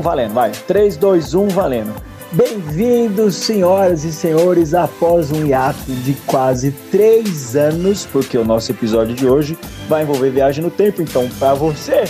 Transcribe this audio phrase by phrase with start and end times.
[0.00, 0.50] Valendo, vai.
[0.50, 1.94] 3, 2, 1, valendo.
[2.32, 9.14] Bem-vindos, senhoras e senhores, após um hiato de quase três anos, porque o nosso episódio
[9.16, 9.58] de hoje
[9.88, 11.02] vai envolver viagem no tempo.
[11.02, 12.04] Então, para você,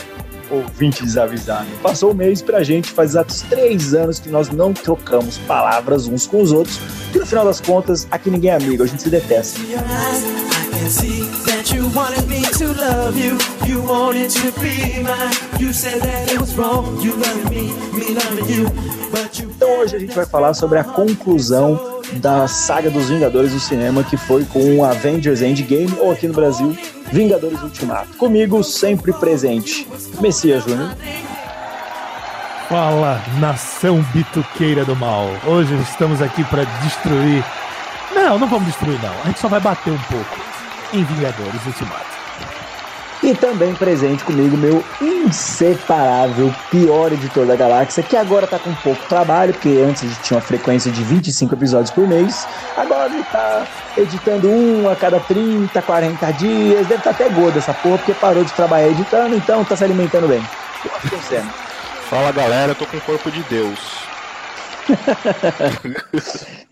[0.50, 5.38] ouvinte desavisado, passou um mês pra gente, faz exatos três anos que nós não trocamos
[5.38, 6.78] palavras uns com os outros,
[7.10, 9.58] que no final das contas, aqui ninguém é amigo, a gente se detesta.
[11.94, 13.38] Wanted me to love you.
[13.66, 15.34] You wanted to be mine.
[15.58, 17.00] You said that it was wrong.
[17.00, 18.68] You loved me, me loving you.
[19.10, 23.52] But you então hoje a gente vai falar sobre a conclusão da saga dos Vingadores
[23.52, 26.76] do cinema, que foi com Avengers Endgame, ou aqui no Brasil,
[27.12, 28.16] Vingadores Ultimato.
[28.16, 29.86] Comigo, sempre presente,
[30.20, 30.96] Messias Júnior.
[32.68, 35.28] Fala, nação bituqueira do mal.
[35.46, 37.44] Hoje estamos aqui para destruir.
[38.14, 39.12] Não, não vamos destruir, não.
[39.24, 40.49] A gente só vai bater um pouco
[40.92, 42.20] em Vingadores Ultimato.
[43.22, 49.06] E também presente comigo meu inseparável pior editor da galáxia, que agora tá com pouco
[49.08, 53.22] trabalho, porque antes a gente tinha uma frequência de 25 episódios por mês, agora ele
[53.24, 53.66] tá
[53.98, 58.14] editando um a cada 30, 40 dias, deve estar tá até gordo essa porra, porque
[58.14, 60.42] parou de trabalhar editando, então tá se alimentando bem.
[62.08, 63.78] Fala galera, eu tô com o corpo de Deus.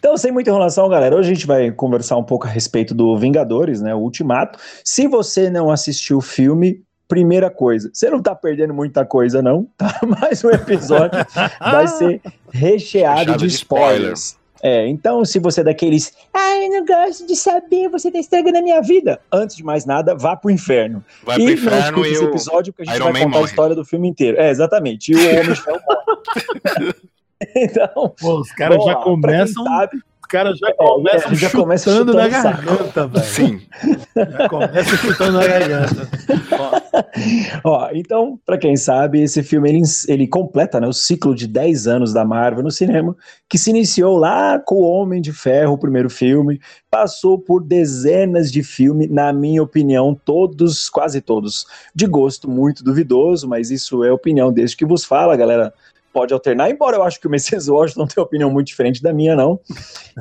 [0.00, 3.18] Então, sem muita enrolação, galera, hoje a gente vai conversar um pouco a respeito do
[3.18, 4.58] Vingadores, né, o Ultimato.
[4.82, 9.68] Se você não assistiu o filme, primeira coisa, você não tá perdendo muita coisa não,
[9.76, 10.00] tá?
[10.20, 11.20] Mais um episódio
[11.60, 14.38] vai ser recheado de, de spoilers.
[14.62, 18.56] É, então se você é daqueles, ah, eu não gosto de saber, você tá estragando
[18.56, 19.20] a minha vida.
[19.30, 21.04] Antes de mais nada, vá pro inferno.
[21.22, 23.44] Vai e pro inferno não esse episódio que a gente Iron vai Man contar morre.
[23.44, 24.40] a história do filme inteiro.
[24.40, 25.12] É, exatamente.
[25.12, 26.94] E o Homem de Ferro morre.
[27.56, 29.64] então, Pô, os caras já começam.
[30.22, 33.24] Os caras já começam é, já começa chutando na garganta, velho.
[33.24, 33.60] Sim.
[34.14, 36.08] Já começa chutando na garganta.
[37.64, 41.88] Ó, então, para quem sabe, esse filme ele, ele completa né, o ciclo de 10
[41.88, 43.16] anos da Marvel no cinema,
[43.48, 48.52] que se iniciou lá com o Homem de Ferro, o primeiro filme, passou por dezenas
[48.52, 54.12] de filmes, na minha opinião, todos, quase todos, de gosto muito duvidoso, mas isso é
[54.12, 55.72] opinião desde que vos fala, galera
[56.12, 59.34] pode alternar, embora eu acho que o Messias Washington tenha opinião muito diferente da minha,
[59.36, 59.60] não.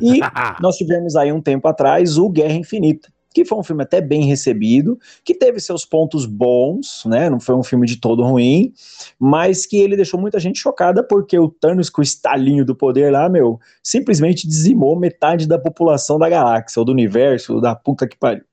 [0.01, 0.19] E
[0.61, 4.25] nós tivemos aí um tempo atrás o Guerra Infinita, que foi um filme até bem
[4.25, 7.29] recebido, que teve seus pontos bons, né?
[7.29, 8.73] Não foi um filme de todo ruim,
[9.19, 13.11] mas que ele deixou muita gente chocada porque o Thanos com o estalinho do poder
[13.11, 18.17] lá, meu, simplesmente dizimou metade da população da galáxia, ou do universo, da puta que
[18.17, 18.43] pariu.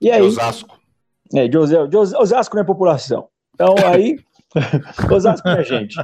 [0.00, 0.78] E aí, Osasco.
[1.34, 3.28] É, de Osasco, de Osasco não é população.
[3.54, 4.18] Então aí,
[5.10, 5.96] Osasco é gente.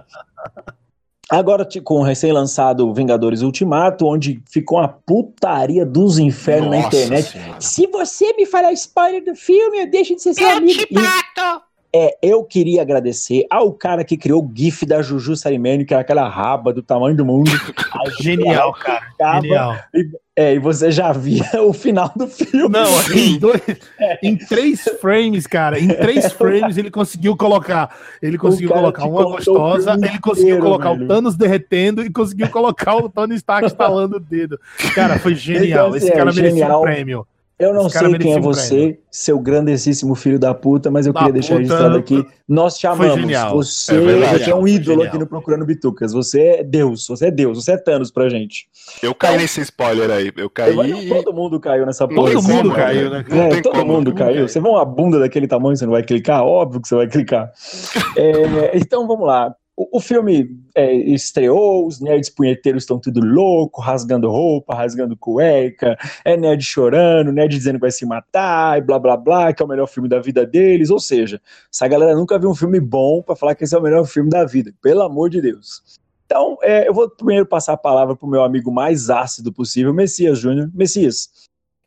[1.33, 7.31] Agora, com o recém-lançado Vingadores Ultimato, onde ficou uma putaria dos infernos Nossa na internet.
[7.31, 7.59] Senhora.
[7.59, 10.85] Se você me falar spoiler do filme, eu deixo de ser seu eu amigo.
[10.85, 11.63] Te bato.
[11.95, 16.03] É, eu queria agradecer ao cara que criou o GIF da Juju Sarimene, que era
[16.03, 17.51] aquela raba do tamanho do mundo.
[18.21, 19.41] Genial, cara.
[19.41, 19.77] Genial.
[19.95, 22.69] E, é, e você já via o final do filme.
[22.69, 23.61] Não, em, dois,
[23.99, 24.19] é.
[24.23, 27.95] em três frames, cara, em três frames ele conseguiu colocar.
[28.21, 31.05] Ele conseguiu colocar uma gostosa, ele conseguiu inteiro, colocar velho.
[31.05, 34.59] o Thanos derretendo e conseguiu colocar o Tony Stark estalando o dedo.
[34.95, 35.89] Cara, foi genial.
[35.89, 37.27] Então, assim, Esse cara é, merecia um prêmio.
[37.59, 41.33] Eu não sei quem é você, seu grandíssimo filho da puta, mas eu da queria
[41.35, 42.27] deixar registrado aqui.
[42.49, 43.31] Nós te amamos.
[43.53, 46.13] Você, é você é um ídolo aqui no Procurando Bitucas.
[46.13, 48.67] Você é Deus, você é Deus, você é Thanos pra gente.
[49.03, 50.33] Eu caí então, nesse spoiler aí.
[50.37, 51.09] Eu caí.
[51.09, 52.33] Eu, todo mundo caiu nessa porra.
[52.33, 53.25] Todo mundo caiu, né?
[53.31, 54.49] É, todo como, mundo caiu.
[54.49, 56.43] Você vê uma bunda daquele tamanho, você não vai clicar?
[56.43, 57.53] Óbvio que você vai clicar.
[58.17, 59.55] é, então vamos lá.
[59.91, 66.37] O, filme é, estreou, os nerds punheteiros estão tudo louco, rasgando roupa, rasgando cueca, é
[66.37, 69.69] nerd chorando, nerd dizendo que vai se matar, e blá blá blá, que é o
[69.69, 70.91] melhor filme da vida deles.
[70.91, 71.41] Ou seja,
[71.73, 74.31] essa galera nunca viu um filme bom para falar que esse é o melhor filme
[74.31, 75.83] da vida, pelo amor de Deus.
[76.27, 79.93] Então, é, eu vou primeiro passar a palavra para o meu amigo mais ácido possível,
[79.93, 80.71] Messias Júnior.
[80.73, 81.29] Messias,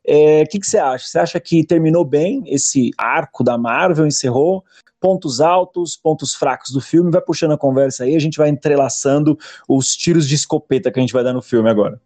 [0.07, 1.07] o é, que você acha?
[1.07, 4.63] Você acha que terminou bem esse arco da Marvel, encerrou?
[5.05, 9.37] Pontos altos, pontos fracos do filme, vai puxando a conversa aí, a gente vai entrelaçando
[9.69, 12.01] os tiros de escopeta que a gente vai dar no filme agora.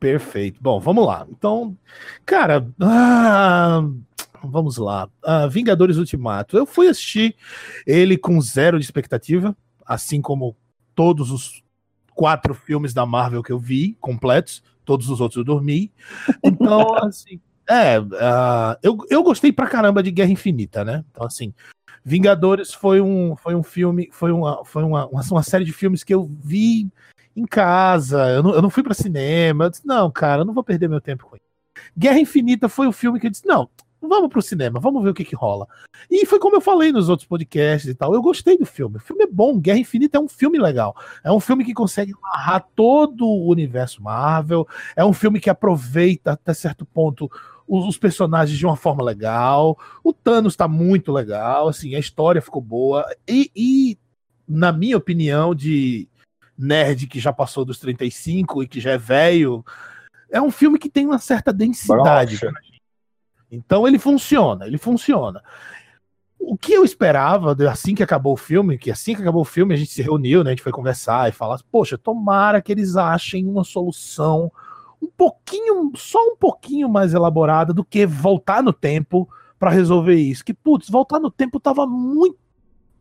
[0.00, 0.58] Perfeito.
[0.58, 1.26] Bom, vamos lá.
[1.28, 1.76] Então,
[2.24, 3.82] cara, ah,
[4.42, 5.10] vamos lá.
[5.22, 6.56] Ah, Vingadores Ultimato.
[6.56, 7.36] Eu fui assistir
[7.86, 9.54] ele com zero de expectativa,
[9.84, 10.56] assim como
[10.94, 11.62] todos os
[12.14, 14.62] quatro filmes da Marvel que eu vi completos.
[14.86, 15.92] Todos os outros eu dormi.
[16.42, 21.04] Então, assim, é, uh, eu, eu gostei pra caramba de Guerra Infinita, né?
[21.10, 21.52] Então, assim,
[22.08, 26.14] Vingadores foi um, foi um filme, foi, uma, foi uma, uma, série de filmes que
[26.14, 26.88] eu vi
[27.34, 30.54] em casa, eu não, eu não fui para cinema, eu disse, não, cara, eu não
[30.54, 31.44] vou perder meu tempo com isso.
[31.98, 33.68] Guerra Infinita foi o filme que eu disse, não,
[34.00, 35.66] vamos pro cinema, vamos ver o que que rola.
[36.08, 38.98] E foi como eu falei nos outros podcasts e tal, eu gostei do filme.
[38.98, 40.94] O filme é bom, Guerra Infinita é um filme legal.
[41.24, 44.64] É um filme que consegue amarrar todo o universo Marvel,
[44.94, 47.28] é um filme que aproveita até certo ponto
[47.66, 49.78] os, os personagens de uma forma legal.
[50.02, 53.06] O Thanos tá muito legal, assim, a história ficou boa.
[53.28, 53.98] E, e
[54.48, 56.08] na minha opinião, de
[56.56, 59.64] nerd que já passou dos 35 e que já é velho,
[60.30, 62.38] é um filme que tem uma certa densidade.
[63.50, 65.42] Então ele funciona, ele funciona.
[66.38, 69.74] O que eu esperava, assim que acabou o filme, que assim que acabou o filme,
[69.74, 70.50] a gente se reuniu, né?
[70.50, 74.52] A gente foi conversar e falar, poxa, tomara que eles achem uma solução
[75.02, 79.28] um pouquinho, só um pouquinho mais elaborada do que voltar no tempo
[79.58, 80.44] para resolver isso.
[80.44, 82.36] Que, putz, voltar no tempo tava muito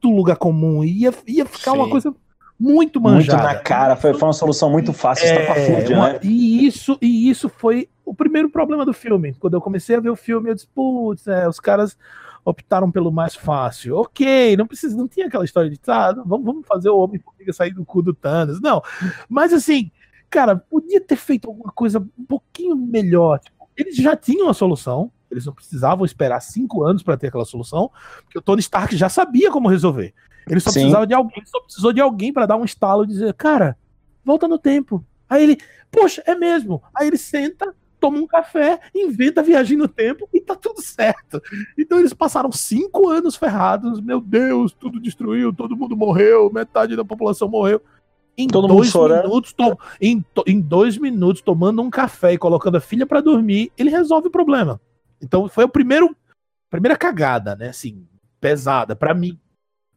[0.04, 1.78] lugar comum, ia, ia ficar Sim.
[1.78, 2.14] uma coisa
[2.60, 3.44] muito manjada.
[3.44, 6.20] Muito na cara, foi, foi uma solução muito fácil, é, uma, né?
[6.24, 9.34] E isso, e isso foi o primeiro problema do filme.
[9.34, 11.98] Quando eu comecei a ver o filme, eu disse, putz, é, os caras
[12.46, 13.98] optaram pelo mais fácil.
[13.98, 17.74] Ok, não precisa, não tinha aquela história de, ah, vamos, vamos fazer o Homem-Formiga sair
[17.74, 18.62] do cu do Thanos.
[18.62, 18.82] Não,
[19.28, 19.92] mas assim,
[20.36, 23.40] cara, podia ter feito alguma coisa um pouquinho melhor.
[23.40, 27.46] Tipo, eles já tinham a solução, eles não precisavam esperar cinco anos para ter aquela
[27.46, 27.90] solução,
[28.24, 30.14] porque o Tony Stark já sabia como resolver.
[30.46, 30.82] Ele só Sim.
[30.82, 33.78] precisava de alguém, só precisou de alguém para dar um estalo e dizer, cara,
[34.26, 35.06] volta no tempo.
[35.30, 35.58] Aí ele,
[35.90, 36.84] poxa, é mesmo.
[36.94, 41.42] Aí ele senta, toma um café, inventa a viagem no tempo e tá tudo certo.
[41.78, 47.06] Então eles passaram cinco anos ferrados, meu Deus, tudo destruiu, todo mundo morreu, metade da
[47.06, 47.82] população morreu.
[48.38, 52.82] Em todo dois minutos, to, em, em dois minutos, tomando um café e colocando a
[52.82, 54.80] filha para dormir, ele resolve o problema.
[55.22, 56.16] Então foi o primeiro,
[56.70, 57.70] primeira cagada, né?
[57.70, 58.06] Assim,
[58.42, 59.40] pesada para mim.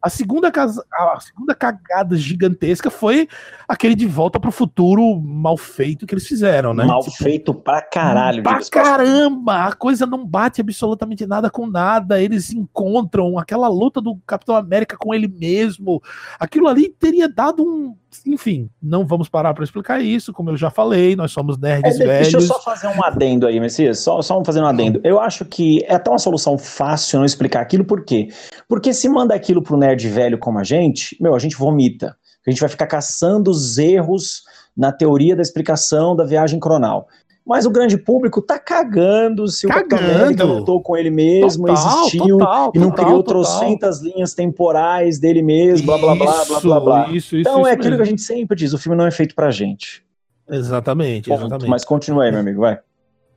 [0.00, 3.28] A segunda, a segunda cagada gigantesca foi
[3.66, 6.84] aquele de volta pro futuro mal feito que eles fizeram, né?
[6.84, 8.42] Mal tipo, feito pra caralho.
[8.42, 9.66] Pra caramba!
[9.66, 12.22] A coisa não bate absolutamente nada com nada.
[12.22, 16.00] Eles encontram aquela luta do Capitão América com ele mesmo.
[16.38, 17.96] Aquilo ali teria dado um.
[18.26, 22.06] Enfim, não vamos parar para explicar isso, como eu já falei, nós somos nerds é,
[22.06, 22.32] velhos.
[22.32, 24.98] Deixa eu só fazer um adendo aí, Messias, só, só fazer um adendo.
[25.04, 28.28] Eu acho que é até uma solução fácil não explicar aquilo, por quê?
[28.66, 32.16] Porque se manda aquilo pro nerd nerd velho como a gente, meu, a gente vomita.
[32.46, 34.42] A gente vai ficar caçando os erros
[34.76, 37.08] na teoria da explicação da viagem cronal.
[37.44, 39.86] Mas o grande público tá cagando se cagando.
[39.86, 44.00] o Capitão América lutou com ele mesmo, total, existiu total, e não total, criou trocentas
[44.00, 47.08] linhas temporais dele mesmo, blá blá blá blá blá blá.
[47.08, 47.96] Isso, isso, então isso é aquilo mesmo.
[47.96, 50.04] que a gente sempre diz, o filme não é feito pra gente.
[50.48, 51.40] Exatamente, Ponto.
[51.40, 51.70] exatamente.
[51.70, 52.78] Mas continue aí, meu amigo, vai.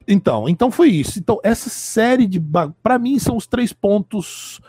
[0.08, 1.20] Então, então foi isso.
[1.20, 2.42] Então, essa série de.
[2.82, 4.60] para mim, são os três pontos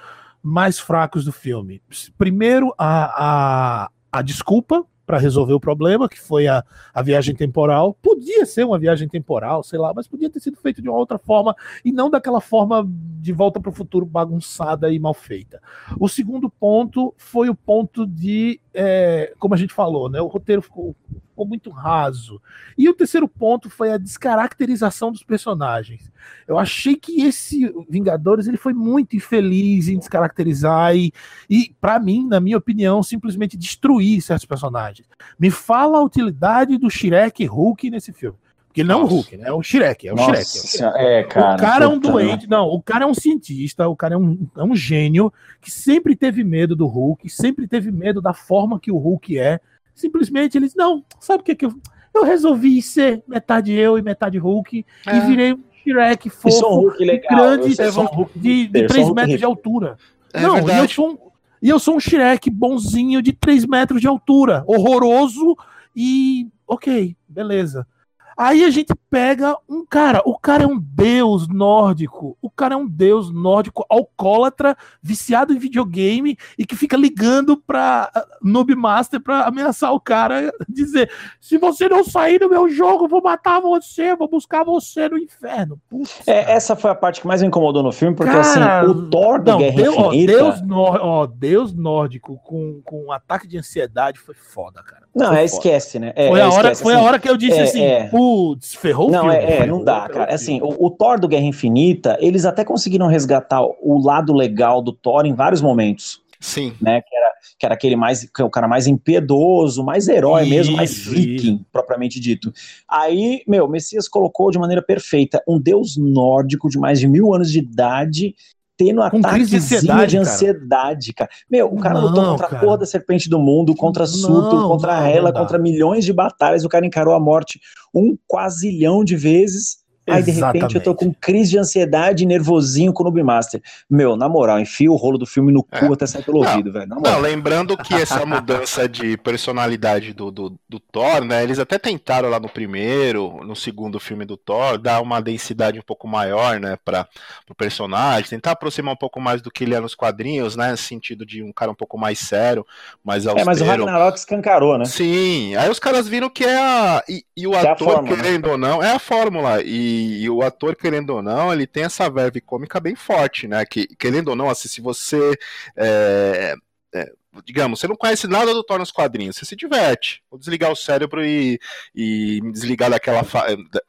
[0.42, 1.82] mais fracos do filme.
[2.18, 7.92] Primeiro, a, a, a desculpa para resolver o problema, que foi a, a viagem temporal.
[8.00, 11.18] Podia ser uma viagem temporal, sei lá, mas podia ter sido feito de uma outra
[11.18, 11.54] forma
[11.84, 12.82] e não daquela forma
[13.20, 15.60] de volta para o futuro bagunçada e mal feita.
[16.00, 20.62] O segundo ponto foi o ponto de, é, como a gente falou, né, o roteiro
[20.62, 20.96] ficou
[21.32, 22.40] ficou muito raso.
[22.76, 26.10] E o terceiro ponto foi a descaracterização dos personagens.
[26.46, 31.12] Eu achei que esse Vingadores ele foi muito infeliz em descaracterizar e,
[31.50, 35.08] e para mim, na minha opinião, simplesmente destruir certos personagens.
[35.38, 38.38] Me fala a utilidade do Shrek Hulk nesse filme.
[38.72, 39.48] Porque ele não é o Hulk, né?
[39.48, 40.08] É o Shrek.
[40.08, 40.96] É o Nossa, Shrek.
[40.96, 42.48] É, é, cara, o cara é um doente.
[42.48, 46.16] Não, o cara é um cientista, o cara é um, é um gênio que sempre
[46.16, 49.60] teve medo do Hulk, sempre teve medo da forma que o Hulk é.
[49.94, 51.74] Simplesmente eles, não, sabe o que, que eu.
[52.14, 55.16] Eu resolvi ser metade eu e metade Hulk é.
[55.16, 59.14] e virei um Shrek fofo, um Hulk legal, grande, um Hulk de, de 3 um
[59.14, 59.98] metros de altura.
[60.32, 61.18] É não, e eu, sou um,
[61.60, 65.56] e eu sou um Shrek bonzinho de 3 metros de altura, horroroso
[65.94, 67.86] e ok, beleza.
[68.36, 72.76] Aí a gente pega um cara, o cara é um deus nórdico, o cara é
[72.76, 79.20] um deus nórdico alcoólatra, viciado em videogame e que fica ligando pra uh, Noob Master
[79.20, 81.10] pra ameaçar o cara, dizer:
[81.40, 85.80] se você não sair do meu jogo, vou matar você, vou buscar você no inferno.
[85.88, 88.82] Putz, é, essa foi a parte que mais me incomodou no filme, porque assim, cara,
[88.82, 90.32] assim, o Thor da Guerra Deus, Infinita...
[90.32, 95.01] Ó, deus, nór, ó, deus nórdico com, com um ataque de ansiedade foi foda, cara.
[95.14, 96.12] Não, é, esquece, né?
[96.16, 98.04] É, foi, a, hora, esquece, foi assim, a hora que eu disse é, assim, é.
[98.08, 99.46] putz, ferrou não, o filme.
[99.46, 100.34] É, é não dá, cara.
[100.34, 104.92] Assim, o, o, Thor do Guerra Infinita, eles até conseguiram resgatar o lado legal do
[104.92, 106.22] Thor em vários momentos.
[106.40, 106.72] Sim.
[106.80, 110.42] Né, que, era, que era aquele mais, que é o cara mais impiedoso, mais herói
[110.42, 111.66] isso, mesmo, mais viking, isso.
[111.70, 112.52] propriamente dito.
[112.88, 117.52] Aí, meu, Messias colocou de maneira perfeita um deus nórdico de mais de mil anos
[117.52, 118.34] de idade
[118.76, 121.28] tendo ataques de ansiedade, de ansiedade, cara.
[121.28, 121.40] cara.
[121.50, 122.58] Meu, o cara não, lutou contra cara.
[122.58, 126.64] a porra da serpente do mundo, contra Surtur, contra não, Hela, contra milhões de batalhas.
[126.64, 127.60] O cara encarou a morte
[127.94, 132.92] um quasilhão de vezes Aí, de repente, eu tô com crise de ansiedade e nervosinho
[132.92, 133.62] com o Noob Master.
[133.88, 135.92] Meu, na moral, enfia o rolo do filme no cu é.
[135.92, 136.88] até sair pelo não, ouvido, velho.
[136.88, 141.44] Não, lembrando que essa mudança de personalidade do, do, do, Thor, né?
[141.44, 145.82] Eles até tentaram lá no primeiro, no segundo filme do Thor, dar uma densidade um
[145.82, 147.06] pouco maior, né, para
[147.48, 150.72] o personagem, tentar aproximar um pouco mais do que ele é nos quadrinhos, né?
[150.72, 152.66] No sentido de um cara um pouco mais sério,
[153.04, 153.42] mais austero.
[153.42, 154.84] É, mas o Ragnarok escancarou, né?
[154.84, 157.04] Sim, aí os caras viram que é a.
[157.08, 158.52] E, e o que ator, é fórmula, querendo né?
[158.52, 159.62] ou não, é a fórmula.
[159.62, 159.91] E,
[160.22, 163.64] e, o ator, querendo ou não, ele tem essa verve cômica bem forte, né?
[163.64, 165.36] Que, querendo ou não, assim, se você.
[165.76, 166.54] É,
[166.94, 167.12] é,
[167.44, 170.22] digamos, você não conhece nada do Thor nos quadrinhos, você se diverte.
[170.30, 171.58] Vou desligar o cérebro e,
[171.94, 173.22] e me desligar daquela,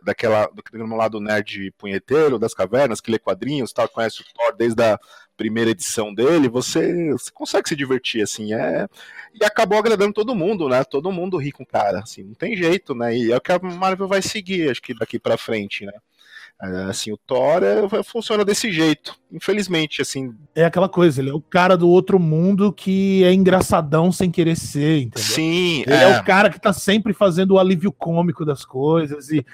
[0.03, 4.81] daquela, do lado nerd punheteiro das cavernas, que lê quadrinhos, tal, conhece o Thor desde
[4.81, 4.97] a
[5.43, 8.87] primeira edição dele, você, você consegue se divertir, assim, é...
[9.33, 10.85] E acabou agradando todo mundo, né?
[10.85, 13.13] Todo mundo ri com o cara, assim, não tem jeito, né?
[13.17, 15.91] E é o que a Marvel vai seguir, acho que daqui para frente, né?
[16.61, 20.33] É, assim, o Thor é, funciona desse jeito, infelizmente, assim.
[20.55, 24.55] É aquela coisa, ele é o cara do outro mundo que é engraçadão sem querer
[24.55, 25.29] ser, entendeu?
[25.29, 29.29] Sim, ele é, é o cara que tá sempre fazendo o alívio cômico das coisas
[29.29, 29.45] e,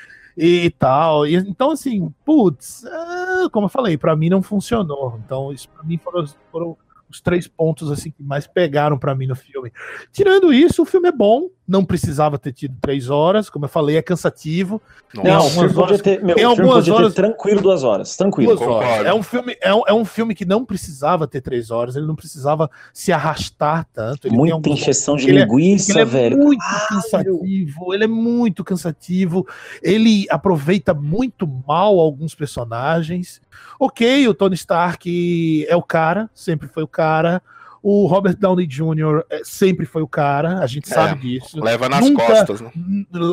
[0.42, 1.28] e tal.
[1.28, 5.20] E, então, assim, putz, é, como eu falei, para mim não funcionou.
[5.26, 6.78] Então, isso para mim foram, foram
[7.10, 9.70] os três pontos assim que mais pegaram para mim no filme.
[10.14, 13.96] Tirando isso, o filme é bom, não precisava ter tido três horas, como eu falei,
[13.96, 14.82] é cansativo.
[15.14, 18.56] Tem algumas horas, ter, meu, tem algumas horas tranquilo duas horas, tranquilo.
[18.56, 19.06] Duas horas.
[19.06, 22.08] É um filme, é um, é um filme que não precisava ter três horas, ele
[22.08, 24.28] não precisava se arrastar tanto.
[24.28, 26.36] Ele Muita alguns, injeção de linguiça, ele é, velho.
[26.36, 29.48] Ele é muito ah, cansativo, ele é muito cansativo.
[29.84, 33.42] Ele aproveita muito mal alguns personagens.
[33.80, 37.42] Ok, o Tony Stark é o cara, sempre foi o cara.
[37.82, 39.24] O Robert Downey Jr.
[39.30, 41.62] É, sempre foi o cara, a gente é, sabe disso.
[41.64, 42.72] Leva nas Nunca, costas, né?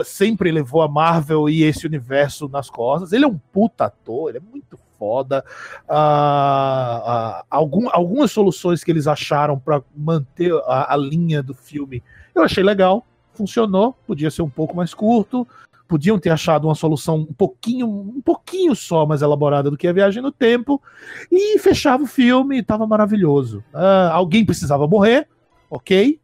[0.05, 3.13] Sempre levou a Marvel e esse universo nas costas.
[3.13, 5.45] Ele é um puta ator, ele é muito foda.
[5.89, 12.03] Ah, ah, algum, algumas soluções que eles acharam para manter a, a linha do filme
[12.37, 15.49] eu achei legal, funcionou, podia ser um pouco mais curto,
[15.87, 19.93] podiam ter achado uma solução um pouquinho, um pouquinho só mais elaborada do que a
[19.93, 20.83] viagem no tempo
[21.31, 23.65] e fechava o filme, estava maravilhoso.
[23.73, 25.29] Uh, alguém precisava morrer,
[25.71, 26.21] ok?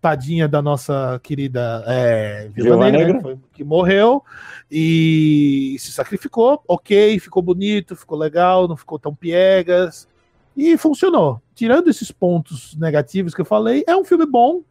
[0.00, 3.20] Tadinha da nossa querida é, Viva Negra, Negra.
[3.20, 4.22] Foi, que morreu
[4.70, 10.08] e se sacrificou, ok, ficou bonito, ficou legal, não ficou tão piegas
[10.56, 11.42] e funcionou.
[11.54, 14.62] Tirando esses pontos negativos que eu falei, é um filme bom,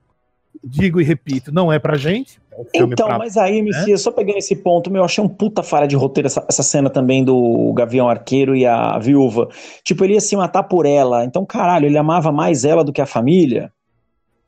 [0.63, 2.39] digo e repito, não é pra gente.
[2.73, 3.19] É então, pra...
[3.19, 3.97] mas aí, Messias, né?
[3.97, 6.89] só pegando esse ponto, meu, eu achei um puta falha de roteiro essa, essa, cena
[6.89, 9.47] também do Gavião Arqueiro e a viúva.
[9.83, 11.23] Tipo, ele ia se matar por ela.
[11.23, 13.71] Então, caralho, ele amava mais ela do que a família.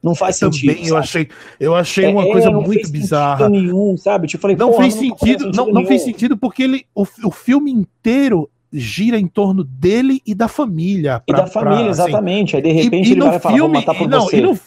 [0.02, 0.74] Não faz eu sentido.
[0.74, 1.28] Também, eu achei,
[1.60, 3.50] eu achei uma é, coisa muito bizarra.
[3.50, 4.28] Nenhum, sabe?
[4.28, 7.72] Tipo, falei, não fez sentido, não, não, não fez sentido porque ele, o, o filme
[7.72, 11.22] inteiro gira em torno dele e da família.
[11.26, 12.56] Pra, e da família, pra, assim, exatamente.
[12.56, 14.38] Aí de repente e, ele vai filme, falar, vou matar por não, você.
[14.38, 14.60] E no,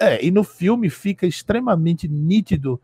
[0.00, 2.80] é, e no filme fica extremamente nítido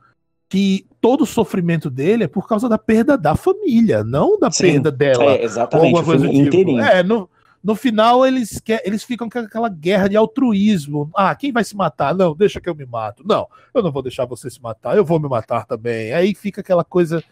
[0.48, 4.72] que todo o sofrimento dele é por causa da perda da família, não da Sim,
[4.72, 5.24] perda dela.
[5.24, 6.78] É, exatamente, coisa tipo.
[6.80, 7.28] É, no,
[7.62, 11.10] no final eles, quer, eles ficam com aquela guerra de altruísmo.
[11.14, 12.14] Ah, quem vai se matar?
[12.14, 13.24] Não, deixa que eu me mato.
[13.26, 16.12] Não, eu não vou deixar você se matar, eu vou me matar também.
[16.12, 17.22] Aí fica aquela coisa.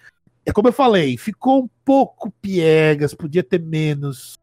[0.44, 4.34] É como eu falei, ficou um pouco piegas, podia ter menos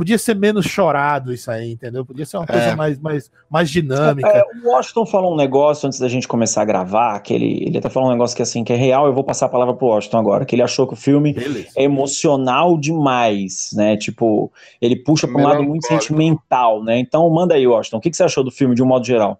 [0.00, 2.06] podia ser menos chorado isso aí, entendeu?
[2.06, 2.74] Podia ser uma coisa é.
[2.74, 4.30] mais, mais, mais dinâmica.
[4.30, 7.76] É, o Washington falou um negócio antes da gente começar a gravar, que ele, ele
[7.76, 9.88] até falou um negócio que assim, que é real, eu vou passar a palavra pro
[9.88, 11.68] Washington agora, que ele achou que o filme Beleza.
[11.76, 13.94] é emocional demais, né?
[13.98, 16.98] Tipo, ele puxa para um lado muito sentimental, né?
[16.98, 19.38] Então manda aí, Washington, o que, que você achou do filme de um modo geral?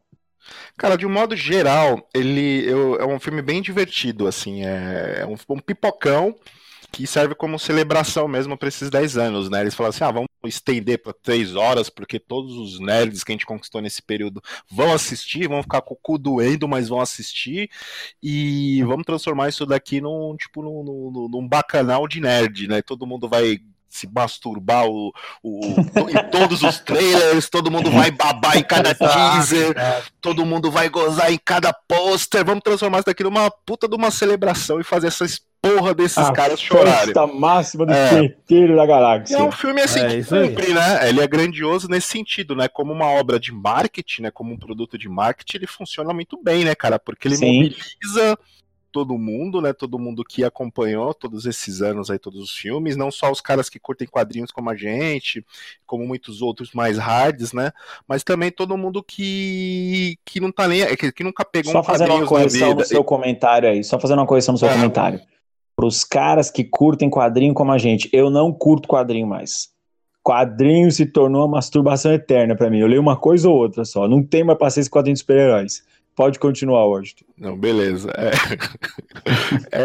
[0.76, 5.26] Cara, de um modo geral, ele eu, é um filme bem divertido, assim, é, é
[5.26, 6.34] um, um pipocão
[6.90, 9.60] que serve como celebração mesmo para esses 10 anos, né?
[9.60, 13.34] Eles falam assim: ah, vamos estender para 3 horas, porque todos os nerds que a
[13.34, 17.70] gente conquistou nesse período vão assistir, vão ficar com o cu doendo, mas vão assistir,
[18.22, 22.82] e vamos transformar isso daqui num, tipo, num, num, num bacanal de nerd, né?
[22.82, 25.60] Todo mundo vai se masturbar o, o,
[26.08, 29.74] em todos os trailers, todo mundo vai babar em cada teaser,
[30.20, 32.44] todo mundo vai gozar em cada pôster.
[32.44, 36.32] Vamos transformar isso daqui numa puta de uma celebração e fazer essas porra desses a
[36.32, 37.12] caras chorarem.
[37.16, 38.34] A máxima do é.
[38.74, 39.36] da galáxia.
[39.36, 41.08] É um filme assim é, que cumpre, né?
[41.08, 42.68] Ele é grandioso nesse sentido, né?
[42.68, 44.30] Como uma obra de marketing, né?
[44.30, 46.98] Como um produto de marketing, ele funciona muito bem, né, cara?
[46.98, 47.64] Porque ele Sim.
[47.64, 48.38] mobiliza
[48.90, 49.72] todo mundo, né?
[49.72, 53.68] Todo mundo que acompanhou todos esses anos aí, todos os filmes, não só os caras
[53.68, 55.44] que curtem quadrinhos como a gente,
[55.86, 57.70] como muitos outros mais hards, né?
[58.08, 61.84] Mas também todo mundo que que não tá nem que, que nunca pegou só um
[61.84, 64.72] fazendo uma correção no seu comentário aí, só fazendo uma correção no seu é.
[64.72, 65.20] comentário.
[65.80, 68.10] Pros caras que curtem quadrinho como a gente.
[68.12, 69.70] Eu não curto quadrinho mais.
[70.22, 72.80] Quadrinho se tornou uma masturbação eterna para mim.
[72.80, 74.06] Eu leio uma coisa ou outra só.
[74.06, 75.82] Não tem mais paciência com quadrinho de super-heróis.
[76.14, 77.24] Pode continuar, Washington.
[77.38, 78.10] Não, beleza.
[78.16, 78.30] É.
[79.72, 79.84] é.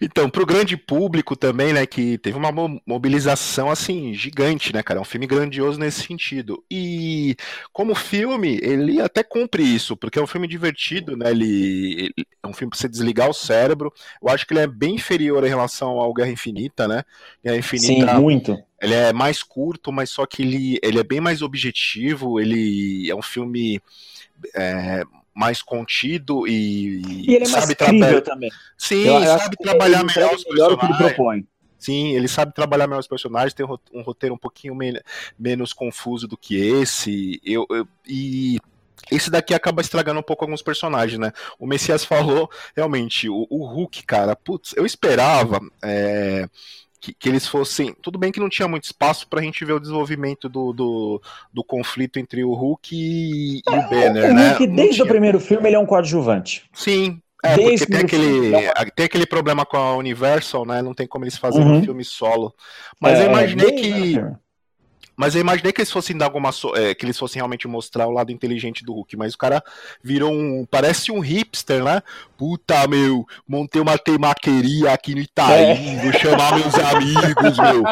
[0.00, 2.52] Então, para o grande público também, né, que teve uma
[2.86, 5.00] mobilização assim gigante, né, cara?
[5.00, 6.62] É um filme grandioso nesse sentido.
[6.70, 7.34] E
[7.72, 11.30] como filme, ele até cumpre isso, porque é um filme divertido, né?
[11.30, 13.92] Ele, ele é um filme para você desligar o cérebro.
[14.22, 17.02] Eu acho que ele é bem inferior em relação ao Guerra Infinita, né?
[17.42, 18.14] Guerra Infinita.
[18.14, 18.56] Sim, muito.
[18.80, 22.38] Ele é mais curto, mas só que ele, ele é bem mais objetivo.
[22.38, 23.80] Ele é um filme
[24.54, 25.02] é,
[25.36, 28.50] mais contido e, e ele é mais trabalhar também.
[28.78, 31.44] Sim, eu, eu sabe trabalhar melhor os personagens.
[31.78, 34.98] Sim, ele sabe trabalhar melhor os personagens, tem um roteiro um pouquinho men
[35.38, 37.38] menos confuso do que esse.
[37.44, 38.58] Eu, eu, e
[39.10, 41.32] esse daqui acaba estragando um pouco alguns personagens, né?
[41.58, 45.60] O Messias falou, realmente, o, o Hulk, cara, putz, eu esperava.
[45.84, 46.48] É,
[47.00, 47.94] que, que, eles fossem.
[48.02, 51.22] Tudo bem que não tinha muito espaço pra gente ver o desenvolvimento do, do,
[51.52, 54.48] do conflito entre o Hulk e, é, e o é, Banner, o né?
[54.50, 56.68] Hulk, desde o primeiro filme, ele é um coadjuvante.
[56.72, 57.20] Sim.
[57.44, 58.50] É, desde porque tem aquele,
[58.96, 60.82] tem aquele problema com a Universal, né?
[60.82, 61.78] Não tem como eles fazerem uhum.
[61.78, 62.52] um filme solo.
[63.00, 64.20] Mas é, eu imaginei que.
[65.16, 66.52] Mas eu imaginei que eles fossem dar alguma.
[66.52, 69.16] So é, que eles fossem realmente mostrar o lado inteligente do Hulk.
[69.16, 69.62] Mas o cara
[70.02, 70.66] virou um.
[70.70, 72.02] Parece um hipster, né?
[72.36, 76.02] Puta, meu, montei uma temaqueria aqui no Itaim, é.
[76.02, 77.82] vou chamar meus amigos, meu.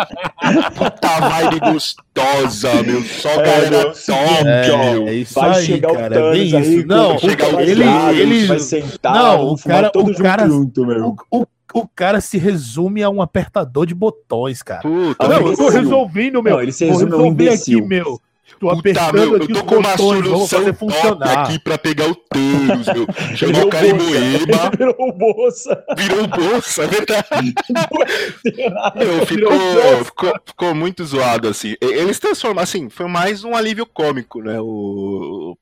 [0.77, 3.03] Puta vibe gostosa, meu.
[3.03, 5.09] Só é, galera top, é, meu.
[5.09, 6.87] É isso vai aí, chegar cara, o é isso.
[6.87, 7.19] Não,
[7.59, 7.85] ele,
[8.21, 11.17] ele, vai sentar, não, o cara, o cara, junto, meu.
[11.31, 14.83] O, o o cara se resume a um apertador de botões, cara.
[14.83, 16.55] Puta, não, eu tô resolvendo, meu.
[16.55, 17.79] Não, ele se resume a um imbecil.
[17.79, 18.21] Aqui, meu.
[18.61, 22.15] Tô Puta, apertando meu, aqui eu tô com uma solução funcionar aqui pra pegar o
[22.15, 23.07] Tails, meu.
[23.37, 24.71] Chamou o cara em Moema.
[24.79, 25.85] Virou bolsa.
[25.97, 27.55] Virou bolsa, é verdade.
[28.97, 31.75] meu, ficou, ficou, ficou, muito zoado, assim.
[31.81, 34.61] Eles transformaram, assim, foi mais um alívio cômico, né?
[34.61, 35.57] O,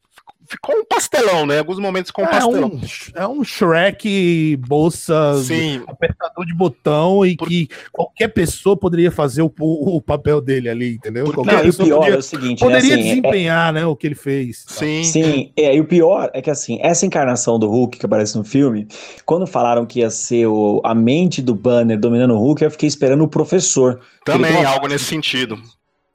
[0.52, 1.56] ficou um pastelão, né?
[1.56, 2.68] Em alguns momentos com um é pastelão.
[2.68, 2.80] Um,
[3.14, 5.82] é um Shrek, bolsa, Sim.
[5.86, 7.48] apertador de botão e Por...
[7.48, 11.24] que qualquer pessoa poderia fazer o, o papel dele ali, entendeu?
[11.24, 11.34] Por...
[11.34, 13.72] Qualquer Não, pessoa o pior poderia, é o seguinte, né, poderia né, assim, desempenhar, é...
[13.72, 14.64] né, o que ele fez.
[14.68, 15.04] Sim.
[15.04, 18.44] Sim, é, e o pior é que assim, essa encarnação do Hulk que aparece no
[18.44, 18.86] filme,
[19.24, 22.88] quando falaram que ia ser o, a mente do Banner dominando o Hulk, eu fiquei
[22.88, 24.00] esperando o professor.
[24.24, 25.58] Também, algo nesse sentido.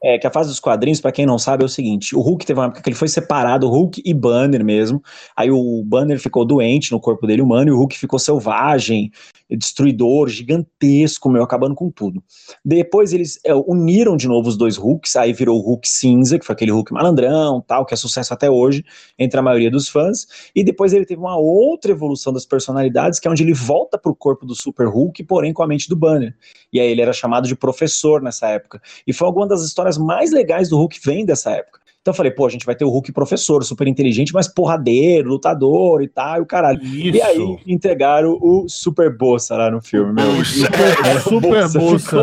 [0.04, 2.46] É, que a fase dos quadrinhos, para quem não sabe, é o seguinte: o Hulk
[2.46, 5.02] teve uma época que ele foi separado, Hulk e Banner mesmo.
[5.36, 9.12] Aí o Banner ficou doente no corpo dele humano e o Hulk ficou selvagem,
[9.50, 12.22] destruidor, gigantesco, meu, acabando com tudo.
[12.64, 16.46] Depois eles é, uniram de novo os dois Hulks, aí virou o Hulk cinza, que
[16.46, 18.84] foi aquele Hulk malandrão, tal, que é sucesso até hoje
[19.18, 20.28] entre a maioria dos fãs.
[20.56, 24.14] E depois ele teve uma outra evolução das personalidades, que é onde ele volta pro
[24.14, 26.36] corpo do Super Hulk, porém com a mente do Banner.
[26.72, 28.82] E aí ele era chamado de professor nessa época.
[29.06, 31.80] E foi alguma das histórias mais legais do Hulk vem dessa época.
[32.08, 35.28] Então eu falei, pô, a gente vai ter o Hulk professor, super inteligente, mas porradeiro,
[35.28, 36.82] lutador e tal, e o caralho.
[36.82, 37.18] Isso.
[37.18, 40.46] E aí entregaram o Super Bolsa lá no filme, meu.
[40.46, 42.16] Super, super Bolsa.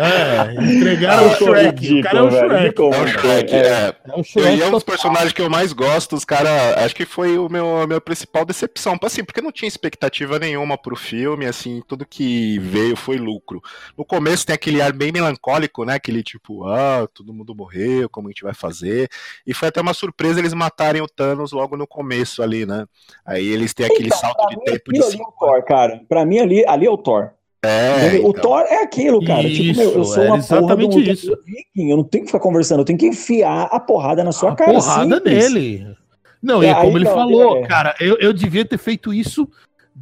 [0.00, 2.00] É, entregaram o Shrek.
[2.00, 2.80] o cara é o Shrek.
[2.80, 3.94] É o Shrek, é.
[4.08, 6.94] é o Shrek e é um dos personagens que eu mais gosto, os caras, acho
[6.94, 10.96] que foi o meu, a minha principal decepção, assim, porque não tinha expectativa nenhuma pro
[10.96, 13.62] filme, assim, tudo que veio foi lucro.
[13.96, 18.28] No começo tem aquele ar bem melancólico, né, aquele tipo, ah, todo mundo morreu, como
[18.28, 18.71] a gente vai fazer?
[18.80, 22.86] E foi até uma surpresa eles matarem o Thanos logo no começo ali, né?
[23.26, 25.24] Aí eles têm aquele então, salto de tempo de cinco.
[25.24, 26.00] É o Thor, cara.
[26.08, 27.30] Pra mim ali, ali é o Thor.
[27.64, 28.42] É, o então.
[28.42, 29.46] Thor é aquilo, cara.
[29.46, 31.38] Isso, tipo, meu, eu sou uma exatamente porra do isso.
[31.44, 34.52] Viking, eu não tenho que ficar conversando, eu tenho que enfiar a porrada na sua
[34.52, 34.72] a cara.
[34.72, 35.52] Porrada simples.
[35.52, 35.96] dele.
[36.42, 37.66] Não, é, e como ele não, falou, é.
[37.68, 39.48] cara, eu, eu devia ter feito isso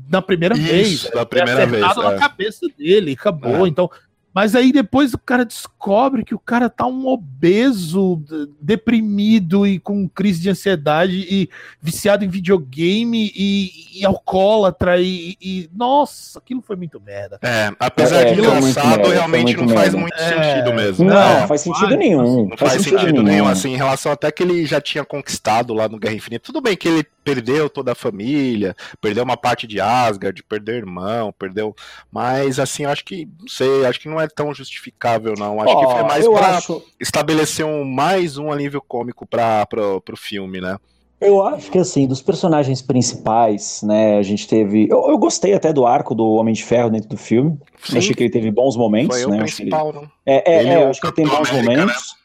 [0.08, 1.10] na primeira isso, vez.
[1.14, 1.82] Na primeira vez.
[1.82, 2.18] na é.
[2.18, 3.66] cabeça dele, acabou.
[3.66, 3.68] É.
[3.68, 3.90] Então,
[4.32, 8.22] mas aí depois o cara descobre que o cara tá um obeso,
[8.60, 11.50] deprimido e com crise de ansiedade e
[11.82, 17.38] viciado em videogame e, e alcoólatra e, e, Nossa, aquilo foi muito merda.
[17.42, 21.08] É, apesar é, de engraçado, realmente não faz muito é, sentido mesmo.
[21.08, 22.48] Não, não faz sentido nenhum.
[22.48, 25.74] Não faz, faz sentido, sentido nenhum, assim, em relação até que ele já tinha conquistado
[25.74, 26.44] lá no Guerra Infinita.
[26.44, 31.32] Tudo bem que ele perdeu toda a família, perdeu uma parte de Asgard, perdeu irmão,
[31.36, 31.74] perdeu.
[32.10, 35.60] Mas assim, acho que, não sei, acho que não é tão justificável, não.
[35.60, 36.82] Acho oh, que foi mais para acho...
[37.00, 40.76] estabelecer um, mais um alívio cômico para o filme, né?
[41.20, 44.88] Eu acho que assim, dos personagens principais, né, a gente teve.
[44.90, 47.58] Eu, eu gostei até do arco do Homem de Ferro dentro do filme.
[47.82, 47.98] Sim.
[47.98, 49.36] Achei que ele teve bons momentos, Foi né?
[49.36, 49.98] O principal, ele...
[49.98, 50.10] não?
[50.24, 52.14] É, é, é, acho que ele tem bons América, momentos.
[52.14, 52.20] Né?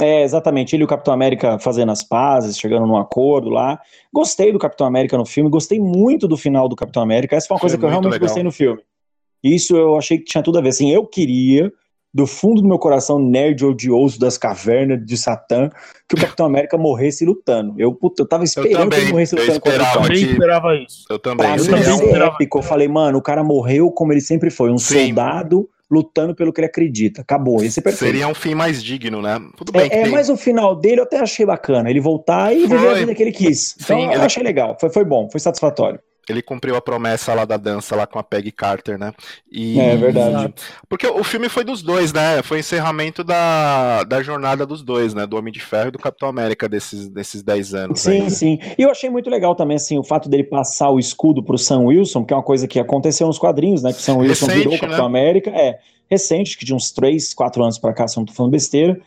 [0.00, 0.74] É, exatamente.
[0.74, 3.78] Ele e o Capitão América fazendo as pazes, chegando num acordo lá.
[4.12, 7.36] Gostei do Capitão América no filme, gostei muito do final do Capitão América.
[7.36, 8.26] Essa foi uma foi coisa que eu realmente legal.
[8.26, 8.80] gostei no filme.
[9.42, 10.70] Isso eu achei que tinha tudo a ver.
[10.70, 11.72] Assim, eu queria,
[12.12, 15.70] do fundo do meu coração nerd odioso das cavernas de Satã,
[16.08, 17.74] que o Capitão América morresse lutando.
[17.78, 19.52] Eu, puta, eu tava esperando eu também, que ele morresse lutando.
[19.52, 20.14] Eu esperava, que...
[20.14, 21.04] esperava isso.
[21.08, 21.36] Eu também.
[21.46, 22.14] Pra eu mim, também.
[22.14, 22.58] É épico.
[22.58, 25.06] Eu falei, mano, o cara morreu como ele sempre foi, um Sim.
[25.06, 27.22] soldado lutando pelo que ele acredita.
[27.22, 28.12] Acabou, esse é perfeito.
[28.12, 29.40] Seria um fim mais digno, né?
[29.56, 29.82] Tudo bem.
[29.82, 30.12] É, é tem...
[30.12, 31.88] mas o final dele eu até achei bacana.
[31.88, 32.76] Ele voltar e foi.
[32.76, 33.74] viver a vida que ele quis.
[33.80, 34.22] Então Sim, eu ele...
[34.22, 34.76] achei legal.
[34.78, 35.98] Foi, foi bom, foi satisfatório
[36.32, 39.12] ele cumpriu a promessa lá da dança lá com a Peggy Carter, né?
[39.50, 39.78] E...
[39.80, 40.54] É verdade.
[40.88, 42.42] Porque o filme foi dos dois, né?
[42.42, 45.26] Foi o encerramento da, da jornada dos dois, né?
[45.26, 48.00] Do Homem de Ferro e do Capitão América desses, desses 10 anos.
[48.00, 48.30] Sim, ainda.
[48.30, 48.58] sim.
[48.76, 51.80] E eu achei muito legal também, assim, o fato dele passar o escudo pro Sam
[51.80, 53.92] Wilson, que é uma coisa que aconteceu nos quadrinhos, né?
[53.92, 55.18] Que o Sam Wilson recente, virou o Capitão né?
[55.18, 55.50] América.
[55.50, 55.78] É,
[56.10, 59.00] recente, que de uns 3, 4 anos pra cá, se eu não tô falando besteira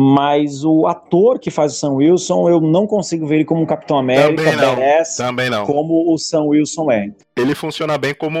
[0.00, 3.66] mas o ator que faz o Sam Wilson, eu não consigo ver ele como um
[3.66, 4.76] Capitão América, também não,
[5.16, 5.66] também não.
[5.66, 7.10] como o Sam Wilson é.
[7.36, 8.38] Ele funciona bem como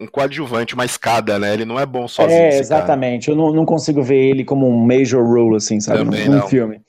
[0.00, 1.52] um coadjuvante, uma escada, né?
[1.52, 2.40] Ele não é bom sozinho.
[2.40, 3.28] É, exatamente.
[3.28, 5.98] Eu não, não, consigo ver ele como um major role, assim, sabe?
[5.98, 6.80] Também num, num filme.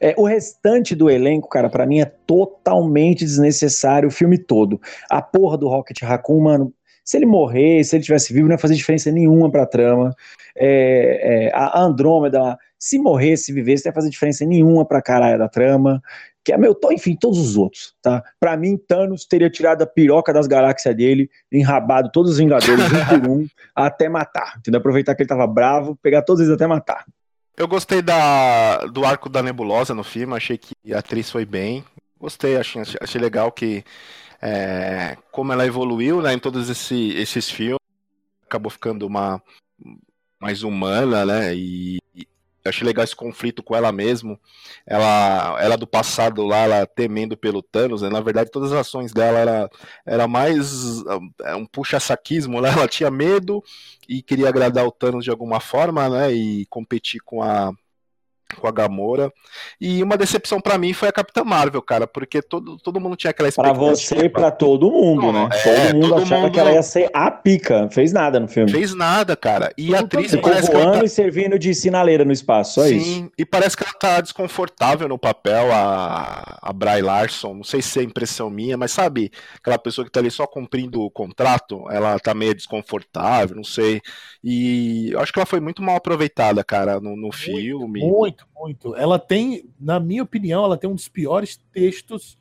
[0.00, 4.80] É, o restante do elenco, cara, para mim é totalmente desnecessário o filme todo.
[5.08, 6.72] A porra do Rocket Raccoon, mano,
[7.04, 10.10] se ele morrer, se ele tivesse vivo, não ia fazer diferença nenhuma pra trama.
[10.56, 15.48] É, é, a Andrômeda se morresse, vivesse, não ia fazer diferença nenhuma pra caralho da
[15.48, 16.02] trama.
[16.44, 18.22] Que é meu, enfim, todos os outros, tá?
[18.38, 23.20] Pra mim, Thanos teria tirado a piroca das galáxias dele, enrabado todos os Vingadores um
[23.20, 24.58] por um, até matar.
[24.58, 24.80] Entendeu?
[24.80, 27.06] Aproveitar que ele tava bravo, pegar todos eles até matar.
[27.56, 31.82] Eu gostei da, do arco da Nebulosa no filme, achei que a atriz foi bem.
[32.20, 33.82] Gostei, achei, achei legal que
[34.42, 37.78] é, como ela evoluiu né, em todos esse, esses filmes,
[38.46, 39.42] acabou ficando uma
[40.38, 41.54] mais humana, né?
[41.54, 41.96] E,
[42.64, 44.40] eu achei legal esse conflito com ela mesmo.
[44.86, 48.08] Ela, ela do passado lá, ela temendo pelo Thanos, né?
[48.08, 49.70] Na verdade, todas as ações dela era,
[50.06, 51.02] era mais
[51.42, 52.70] é, um puxa-saquismo, né?
[52.70, 53.62] Ela tinha medo
[54.08, 56.32] e queria agradar o Thanos de alguma forma, né?
[56.32, 57.70] E competir com a,
[58.60, 59.32] com a Gamora.
[59.80, 63.30] E uma decepção para mim foi a Capitã Marvel, cara, porque todo, todo mundo tinha
[63.30, 63.84] aquela expectativa.
[63.84, 65.48] Pra você e pra todo mundo, né?
[65.52, 66.52] É, todo mundo todo achava mundo...
[66.52, 67.88] que ela ia ser a pica.
[67.90, 68.70] Fez nada no filme.
[68.70, 69.72] Fez nada, cara.
[69.76, 71.04] E a atriz Ficou parece voando que ela tá...
[71.04, 73.32] e servindo de sinaleira no espaço, só Sim, isso.
[73.38, 77.54] e parece que ela tá desconfortável no papel, a, a Bry Larson.
[77.54, 81.00] Não sei se é impressão minha, mas sabe, aquela pessoa que tá ali só cumprindo
[81.00, 84.00] o contrato, ela tá meio desconfortável, não sei.
[84.42, 88.00] E eu acho que ela foi muito mal aproveitada, cara, no, no muito, filme.
[88.56, 88.96] Muito, muito.
[88.96, 92.38] Ela tem, na minha opinião, ela tem um dos piores textos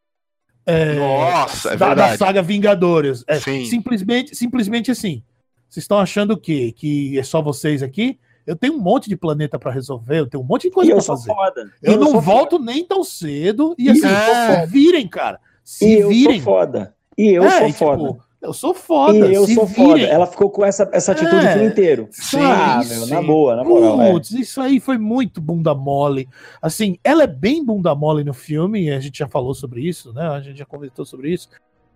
[0.65, 3.23] é, Nossa, é da, da, saga Vingadores.
[3.27, 5.23] É, simplesmente, simplesmente assim.
[5.69, 6.73] Vocês estão achando o quê?
[6.75, 8.19] Que é só vocês aqui?
[8.45, 11.01] Eu tenho um monte de planeta para resolver, eu tenho um monte de coisa para
[11.01, 11.33] fazer.
[11.33, 11.71] Foda.
[11.81, 12.71] Eu, eu não volto foda.
[12.71, 14.65] nem tão cedo e assim, é.
[14.65, 15.39] se virem, cara.
[15.63, 16.37] Se e virem.
[16.37, 16.95] Eu sou foda.
[17.17, 18.19] E eu é, sou tipo, foda.
[18.43, 19.25] Eu sou foda.
[19.25, 19.87] E eu sou virem.
[19.87, 20.01] foda.
[20.01, 22.09] Ela ficou com essa, essa atitude é, o filme inteiro.
[22.11, 24.01] Sim, ah, meu, na boa, na moral.
[24.01, 24.11] É.
[24.11, 24.39] Putz, é.
[24.39, 26.27] isso aí foi muito bunda mole.
[26.61, 30.27] Assim, ela é bem bunda mole no filme, a gente já falou sobre isso, né?
[30.27, 31.47] A gente já conversou sobre isso.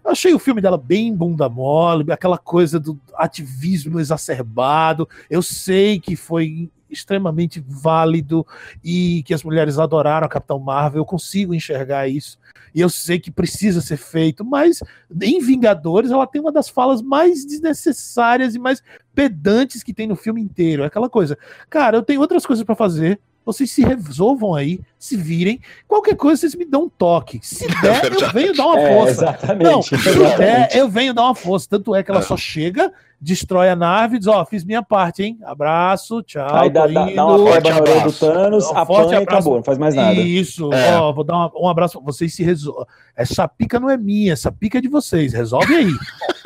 [0.05, 5.05] Eu achei o filme dela bem bunda mole, aquela coisa do ativismo exacerbado.
[5.29, 8.45] Eu sei que foi extremamente válido
[8.83, 11.01] e que as mulheres adoraram a Capitão Marvel.
[11.01, 12.37] Eu consigo enxergar isso
[12.73, 14.83] e eu sei que precisa ser feito, mas
[15.21, 18.83] em Vingadores ela tem uma das falas mais desnecessárias e mais
[19.15, 20.83] pedantes que tem no filme inteiro.
[20.83, 21.37] É aquela coisa,
[21.69, 23.19] cara, eu tenho outras coisas para fazer.
[23.47, 25.61] Vocês se resolvam aí, se virem.
[25.87, 27.39] Qualquer coisa, vocês me dão um toque.
[27.41, 29.25] Se é der, eu venho dar uma é, força.
[29.25, 29.63] É, exatamente.
[29.63, 29.95] Não, se
[30.37, 31.65] der, eu venho dar uma força.
[31.69, 32.23] Tanto é que ela é.
[32.23, 35.39] só chega destrói a nave e diz, ó, oh, fiz minha parte, hein?
[35.43, 36.55] Abraço, tchau.
[36.55, 38.03] Aí dá, dá, dá uma forte abraço.
[38.03, 40.13] do Thanos, um apanha e acabou, não faz mais nada.
[40.13, 40.95] Isso, é.
[40.97, 42.85] ó, vou dar uma, um abraço, vocês se resolvem.
[43.15, 45.91] Essa pica não é minha, essa pica é de vocês, resolve aí.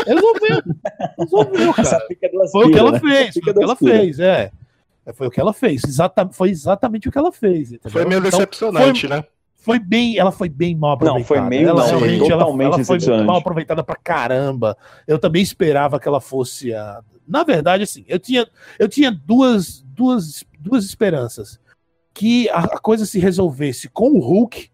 [0.01, 0.63] Resolveu,
[1.19, 1.87] resolveu, cara.
[1.87, 2.99] Essa pica é foi o que ela né?
[2.99, 4.51] fez, foi o que ela fez, é.
[5.13, 7.71] Foi o que ela fez, Exata, foi exatamente o que ela fez.
[7.71, 7.91] Entendeu?
[7.91, 9.23] Foi meio então, decepcionante, foi, né?
[9.55, 11.19] foi bem, ela foi bem mal aproveitada.
[11.19, 14.77] Não, foi meio ela, não, totalmente ela, ela foi mal aproveitada pra caramba.
[15.07, 17.01] Eu também esperava que ela fosse a...
[17.27, 21.59] Na verdade, assim, eu tinha, eu tinha duas, duas, duas esperanças.
[22.13, 24.69] Que a, a coisa se resolvesse com o Hulk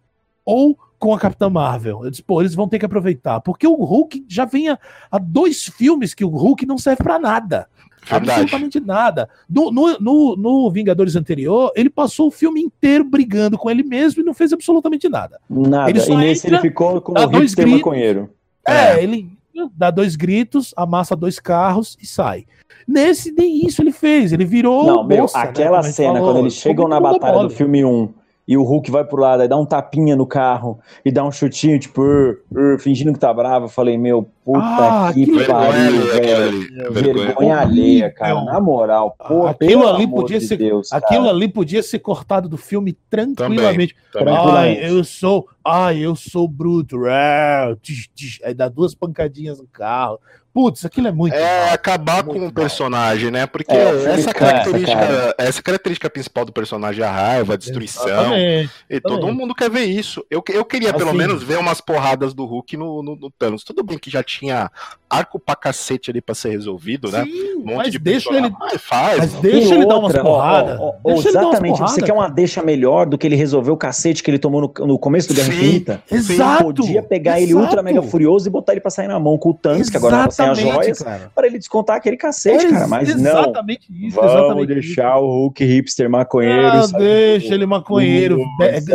[0.45, 2.03] ou com a Capitã Marvel.
[2.03, 3.41] Eu disse, pô, eles vão ter que aproveitar.
[3.41, 4.79] Porque o Hulk já vem há,
[5.11, 7.67] há dois filmes que o Hulk não serve para nada.
[8.09, 8.41] Verdade.
[8.41, 9.29] Absolutamente nada.
[9.49, 14.21] No, no, no, no, Vingadores anterior, ele passou o filme inteiro brigando com ele mesmo
[14.21, 15.39] e não fez absolutamente nada.
[15.49, 15.89] Nada.
[15.89, 18.29] Ele e nesse ele ficou com o dois gritos, maconheiro.
[18.67, 19.29] É, é, ele
[19.75, 22.45] dá dois gritos, amassa dois carros e sai.
[22.87, 24.31] Nesse, nem isso ele fez.
[24.31, 24.85] Ele virou.
[24.85, 27.83] Não, meu, moça, né, aquela né, cena, falou, quando eles chegam na batalha do filme
[27.83, 28.13] 1
[28.47, 31.31] e o Hulk vai pro lado, aí dá um tapinha no carro e dá um
[31.31, 33.65] chutinho, tipo, ur, ur, fingindo que tá bravo.
[33.65, 36.93] Eu falei, meu, puta ah, que, que pariu, velho.
[36.93, 38.41] Vergonha, vergonha alheia, cara.
[38.45, 42.55] Na moral, pô, aquilo ali podia de ser, Deus, aquilo ali podia ser cortado do
[42.55, 43.93] filme tranquilamente.
[44.13, 44.53] Também, também.
[44.53, 47.01] Ai, eu sou, ai, eu sou bruto.
[47.05, 50.19] Aí dá duas pancadinhas no carro.
[50.57, 51.35] Putz, aquilo é muito.
[51.35, 53.45] É acabar muito com o personagem, né?
[53.45, 58.07] Porque é, essa, característica, essa característica principal do personagem é a raiva, a destruição.
[58.07, 60.25] Exatamente, e todo mundo quer ver isso.
[60.31, 63.63] Eu, eu queria assim, pelo menos ver umas porradas do Hulk no, no, no, Thanos.
[63.63, 64.71] Tudo bem que já tinha
[65.09, 67.23] arco pra cacete ali pra ser resolvido, né?
[67.55, 68.49] Um monte mas de deixa ele.
[68.59, 69.17] Mas faz.
[69.19, 70.79] Mas deixa ele dar umas porradas.
[71.05, 71.77] Exatamente.
[71.77, 74.61] Porrada, você quer uma deixa melhor do que ele resolver o cacete que ele tomou
[74.61, 76.03] no, no começo do Guerra Infinita?
[76.11, 76.65] Exato.
[76.65, 77.43] Podia pegar exato.
[77.43, 79.97] ele ultra mega furioso e botar ele pra sair na mão com o Thanos, que
[79.97, 82.87] agora tá sem as joias, para ele descontar aquele cacete, é, cara.
[82.87, 83.41] Mas exatamente não.
[83.41, 84.15] Exatamente isso.
[84.15, 85.23] Vamos exatamente deixar isso.
[85.23, 86.67] o Hulk hipster maconheiro.
[86.67, 88.43] Ah, deixa ele maconheiro.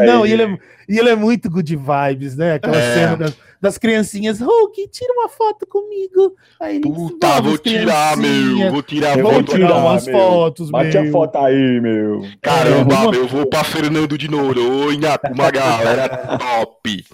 [0.06, 2.54] Não, e ele, é, e ele é muito good vibes, né?
[2.54, 2.94] Aquela é.
[2.94, 4.40] cena das, das criancinhas.
[4.40, 6.34] Hulk, tira uma foto comigo.
[6.58, 8.72] Aí ele Puta, vou tirar, meu.
[8.72, 10.18] Vou tirar, vou tirar umas meu.
[10.18, 11.08] fotos, Bate meu.
[11.08, 12.22] a foto aí, meu.
[12.42, 13.28] Caramba, é, meu.
[13.28, 17.04] Vou pra Fernando de Noronha com uma galera top.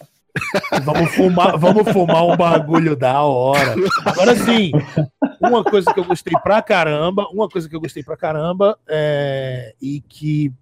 [0.85, 3.75] Vamos fumar, vamos fumar um bagulho da hora.
[4.07, 4.71] Agora sim,
[5.41, 9.75] uma coisa que eu gostei pra caramba, uma coisa que eu gostei pra caramba é,
[9.83, 10.53] e que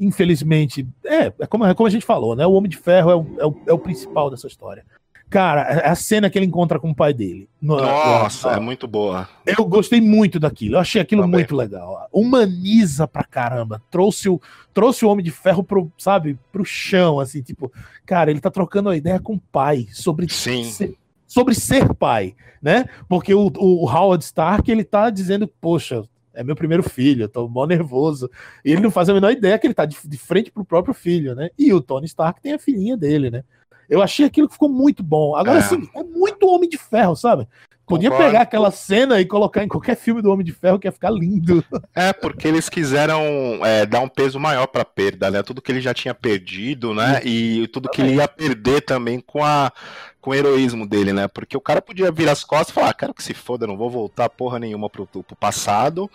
[0.00, 2.46] infelizmente é, é como, é como a gente falou, né?
[2.46, 4.84] O Homem de Ferro é o, é o, é o principal dessa história.
[5.30, 7.48] Cara, é a cena que ele encontra com o pai dele.
[7.60, 9.28] Nossa, é muito boa.
[9.44, 10.76] Eu gostei muito daquilo.
[10.76, 11.40] Eu achei aquilo Também.
[11.40, 12.08] muito legal.
[12.10, 13.82] Humaniza pra caramba.
[13.90, 14.40] Trouxe o,
[14.72, 17.70] trouxe o Homem de Ferro pro, sabe, pro chão, assim, tipo,
[18.06, 20.64] cara, ele tá trocando a ideia com o pai sobre Sim.
[20.64, 20.94] Ser,
[21.26, 22.86] sobre ser pai, né?
[23.06, 27.48] Porque o, o Howard Stark, ele tá dizendo, poxa, é meu primeiro filho, eu tô
[27.48, 28.30] mó nervoso.
[28.64, 30.94] E ele não faz a menor ideia que ele tá de, de frente pro próprio
[30.94, 31.50] filho, né?
[31.58, 33.44] E o Tony Stark tem a filhinha dele, né?
[33.88, 35.34] Eu achei aquilo que ficou muito bom.
[35.34, 35.60] Agora, é.
[35.60, 37.46] assim, é muito Homem de Ferro, sabe?
[37.88, 38.30] Podia Concordo.
[38.30, 41.10] pegar aquela cena e colocar em qualquer filme do Homem de Ferro que ia ficar
[41.10, 41.64] lindo.
[41.96, 43.22] É, porque eles quiseram
[43.64, 45.42] é, dar um peso maior pra perda, né?
[45.42, 47.22] Tudo que ele já tinha perdido, né?
[47.24, 49.72] E tudo que ele ia perder também com a
[50.20, 51.28] com o heroísmo dele, né?
[51.28, 53.76] Porque o cara podia virar as costas e falar, ah, quero que se foda, não
[53.76, 56.10] vou voltar porra nenhuma pro, pro passado,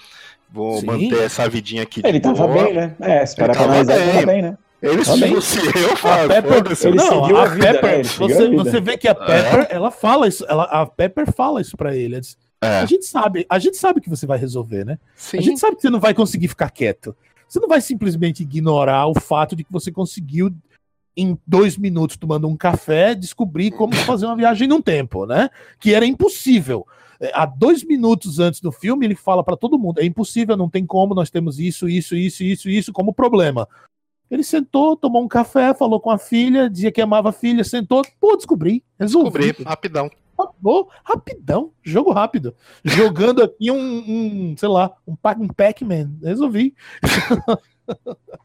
[0.51, 0.85] vou Sim.
[0.85, 2.35] manter essa vidinha aqui de Ele boa.
[2.35, 2.95] tava bem, né?
[2.99, 4.57] É, se parar pra analisar, ele tava bem, né?
[4.83, 5.39] Ele Também.
[5.39, 9.15] se eu falo, Pepper, ele não, a, a vida, Pepper, você, você vê que a
[9.15, 9.75] Pepper, é.
[9.75, 12.19] ela fala isso, ela, a Pepper fala isso pra ele.
[12.19, 12.79] Diz, é.
[12.79, 14.99] A gente sabe, a gente sabe que você vai resolver, né?
[15.15, 15.37] Sim.
[15.37, 17.15] A gente sabe que você não vai conseguir ficar quieto.
[17.47, 20.53] Você não vai simplesmente ignorar o fato de que você conseguiu
[21.15, 25.49] em dois minutos tomando um café descobrir como fazer uma viagem num tempo, né?
[25.79, 26.85] Que era impossível.
[27.21, 30.69] É, há dois minutos antes do filme, ele fala para todo mundo: é impossível, não
[30.69, 33.65] tem como, nós temos isso, isso, isso, isso, isso como problema.
[34.29, 38.01] Ele sentou, tomou um café, falou com a filha, dizia que amava a filha, sentou,
[38.19, 39.39] pô, descobri, resolvi.
[39.39, 40.09] Descobri, rapidão.
[40.37, 42.55] Acabou, rapidão, jogo rápido.
[42.83, 46.73] Jogando aqui um, um sei lá, um, um Pac-Man, resolvi.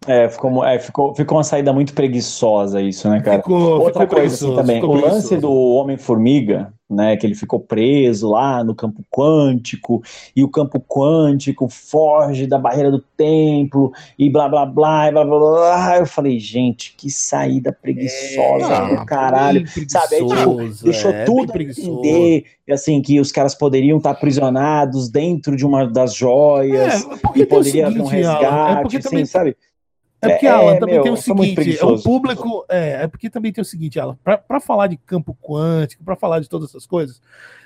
[0.06, 3.38] É, ficou, é, ficou, ficou uma saída muito preguiçosa isso, né, cara?
[3.38, 8.30] Ficou, Outra ficou coisa assim também, o lance do Homem-Formiga, né, que ele ficou preso
[8.30, 10.02] lá no campo quântico,
[10.34, 15.24] e o campo quântico foge da barreira do templo, e blá blá blá, e blá
[15.24, 15.98] blá blá.
[15.98, 19.66] Eu falei, gente, que saída preguiçosa é, do caralho.
[19.88, 25.10] Sabe, aí, tipo, deixou é, tudo a entender, assim, que os caras poderiam estar aprisionados
[25.10, 29.26] dentro de uma das joias, é, e poderia haver um resgate, é assim, também...
[29.26, 29.56] sabe?
[30.20, 33.52] É porque, é, Alan, também meu, tem o seguinte, o público, é, é porque também
[33.52, 37.20] tem o seguinte, Alan, para falar de campo quântico, para falar de todas essas coisas,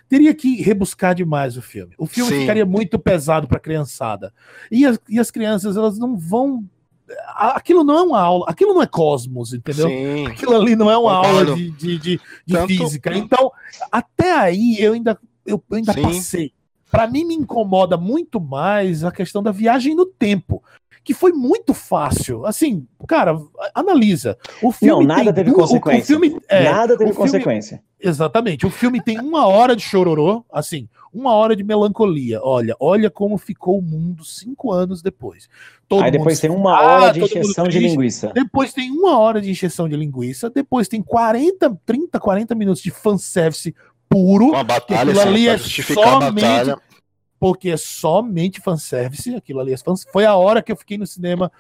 [0.09, 1.95] teria que rebuscar demais o filme.
[1.97, 2.41] O filme Sim.
[2.41, 4.35] ficaria muito pesado para criançada.
[4.71, 6.65] E as, e as crianças, elas não vão
[7.35, 9.89] aquilo não é uma aula, aquilo não é cosmos, entendeu?
[9.89, 10.27] Sim.
[10.27, 12.69] Aquilo ali não é uma aula de, de, de, de Tanto...
[12.69, 13.17] física.
[13.17, 13.51] Então,
[13.91, 16.53] até aí eu ainda, eu ainda passei.
[16.91, 20.63] Para mim me incomoda muito mais a questão da viagem no tempo
[21.05, 22.47] que foi muito fácil.
[22.47, 23.39] Assim, cara,
[23.75, 24.37] analisa.
[24.63, 25.57] O filme não, nada teve du...
[25.57, 26.17] consequência.
[26.17, 27.79] O, filme, é, nada teve consequência.
[27.79, 27.93] Filme...
[28.01, 28.67] Exatamente.
[28.67, 32.41] O filme tem uma hora de chororô, assim, uma hora de melancolia.
[32.43, 35.49] Olha, olha como ficou o mundo cinco anos depois.
[35.89, 38.33] Todo Aí depois tem uma hora de encheção de linguiça.
[38.35, 40.51] Depois tem uma hora de encheção de linguiça.
[40.51, 43.75] Depois tem 40, 30, 40 minutos de fanservice
[44.09, 44.47] puro.
[44.49, 46.92] Uma batalha, aquilo ali é somente
[47.43, 49.77] porque é somente fanservice, aquilo ali é
[50.13, 51.51] Foi a hora que eu fiquei no cinema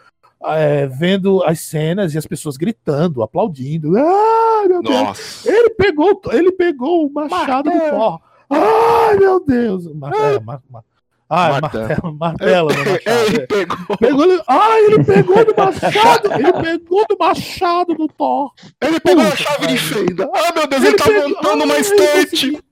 [0.44, 3.98] é, vendo as cenas e as pessoas gritando, aplaudindo.
[3.98, 5.44] Ah, meu Deus!
[5.44, 8.20] Ele pegou, ele pegou o machado do Thor.
[8.48, 9.86] Ai, meu Deus!
[9.86, 9.90] É,
[11.28, 13.26] Ah, martelo, martelo no machado.
[13.26, 13.96] Ele pegou.
[13.98, 14.42] pegou ele...
[14.46, 16.32] Ah, ele pegou do machado!
[16.32, 18.52] Ele pegou do machado do Thor.
[18.80, 19.72] Ele pegou Puta, a chave cara.
[19.72, 20.30] de fenda.
[20.32, 21.28] Ah, meu Deus, ele, ele tá pegou...
[21.28, 22.62] montando uma estante.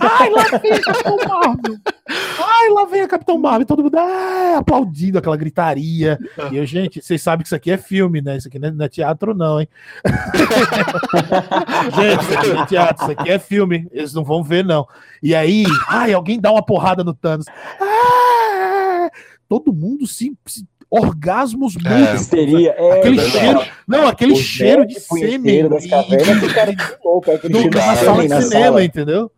[0.00, 1.78] Ai, lá vem a Capitão Marvel!
[2.08, 3.66] Ai, lá vem a Capitão Marvel!
[3.66, 6.18] Todo mundo ah, aplaudindo aquela gritaria.
[6.52, 8.36] E eu, gente, vocês sabem que isso aqui é filme, né?
[8.36, 9.68] Isso aqui não é, teatro, não, hein?
[11.96, 13.88] gente, isso aqui não é teatro, isso aqui é filme.
[13.90, 14.86] Eles não vão ver, não.
[15.20, 17.46] E aí, ai, alguém dá uma porrada no Thanos.
[17.80, 19.10] Ah!
[19.48, 22.26] Todo mundo se, se orgasmos é, múltiplos.
[22.26, 27.32] Seria, é, aquele é, cheiro, não, aquele cheiro de sêmen das cavernas, cara, que louco,
[27.32, 29.30] aquele cheiro de sala de cinema, entendeu?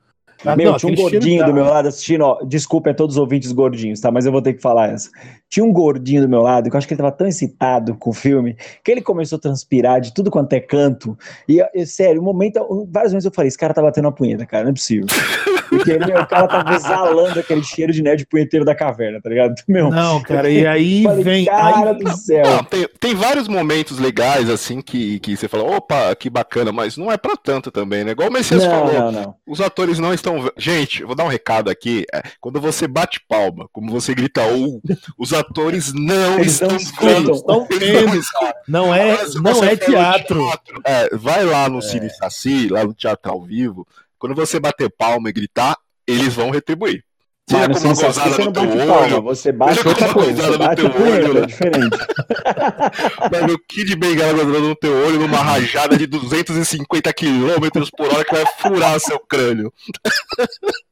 [0.44, 3.20] Ah, Meu, não, tinha um gordinho do meu lado assistindo, ó, desculpa a todos os
[3.20, 4.10] ouvintes gordinhos, tá?
[4.10, 5.10] Mas eu vou ter que falar essa.
[5.48, 8.10] Tinha um gordinho do meu lado, que eu acho que ele tava tão excitado com
[8.10, 11.18] o filme, que ele começou a transpirar de tudo quanto é canto.
[11.48, 14.46] E, e sério, um momento, várias vezes eu falei, esse cara tá batendo uma punheta,
[14.46, 15.06] cara, não é possível.
[15.68, 19.54] Porque meu, o cara tava exalando aquele cheiro de nerd punheteiro da caverna, tá ligado?
[19.66, 21.44] Meu, não, cara, e aí falei, vem.
[21.44, 21.98] Cara aí...
[21.98, 22.44] do céu.
[22.44, 26.96] Não, tem, tem vários momentos legais, assim, que, que você fala, opa, que bacana, mas
[26.96, 28.12] não é pra tanto também, né?
[28.12, 29.34] Igual o Messias não, falou, não, não.
[29.46, 30.50] os atores não estão.
[30.56, 32.04] Gente, vou dar um recado aqui.
[32.12, 34.80] É, quando você bate palma, como você grita ou,
[35.18, 36.68] os atores não Eles estão
[37.00, 37.32] vendo.
[37.32, 38.20] Estão vendo,
[38.66, 40.46] Não é, não é teatro.
[40.46, 40.80] teatro.
[40.84, 41.82] É, vai lá no é.
[41.82, 43.86] Cine Saci, lá no Teatro ao Vivo,
[44.18, 45.76] quando você bater palma e gritar,
[46.06, 47.04] eles vão retribuir.
[47.48, 50.58] Seja Mano, como uma gozada você não bate olho, palma, você bate outra coisa, você
[50.58, 51.96] bate o olho, é diferente.
[53.32, 58.24] Mas o Kid Bengala gozando no teu olho numa rajada de 250 km por hora
[58.24, 59.72] que vai furar seu crânio.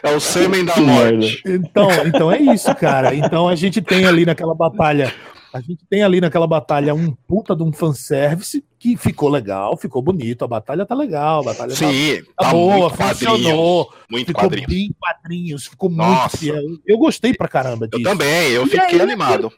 [0.00, 1.42] É o sêmen da morte.
[1.44, 3.16] Então, então é isso, cara.
[3.16, 5.12] Então a gente tem ali naquela batalha
[5.52, 10.00] a gente tem ali naquela batalha um puta de um fanservice que ficou legal, ficou
[10.00, 14.66] bonito, a batalha tá legal, a batalha Sim, tá, tá boa, funcionou, muito ficou quadrinho.
[14.66, 16.20] bem quadrinhos, ficou Nossa.
[16.20, 16.62] muito fiel.
[16.86, 18.00] Eu gostei pra caramba disso.
[18.00, 19.52] Eu também, eu e fiquei aí, animado.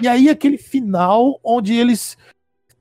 [0.00, 2.16] E aí aquele final onde eles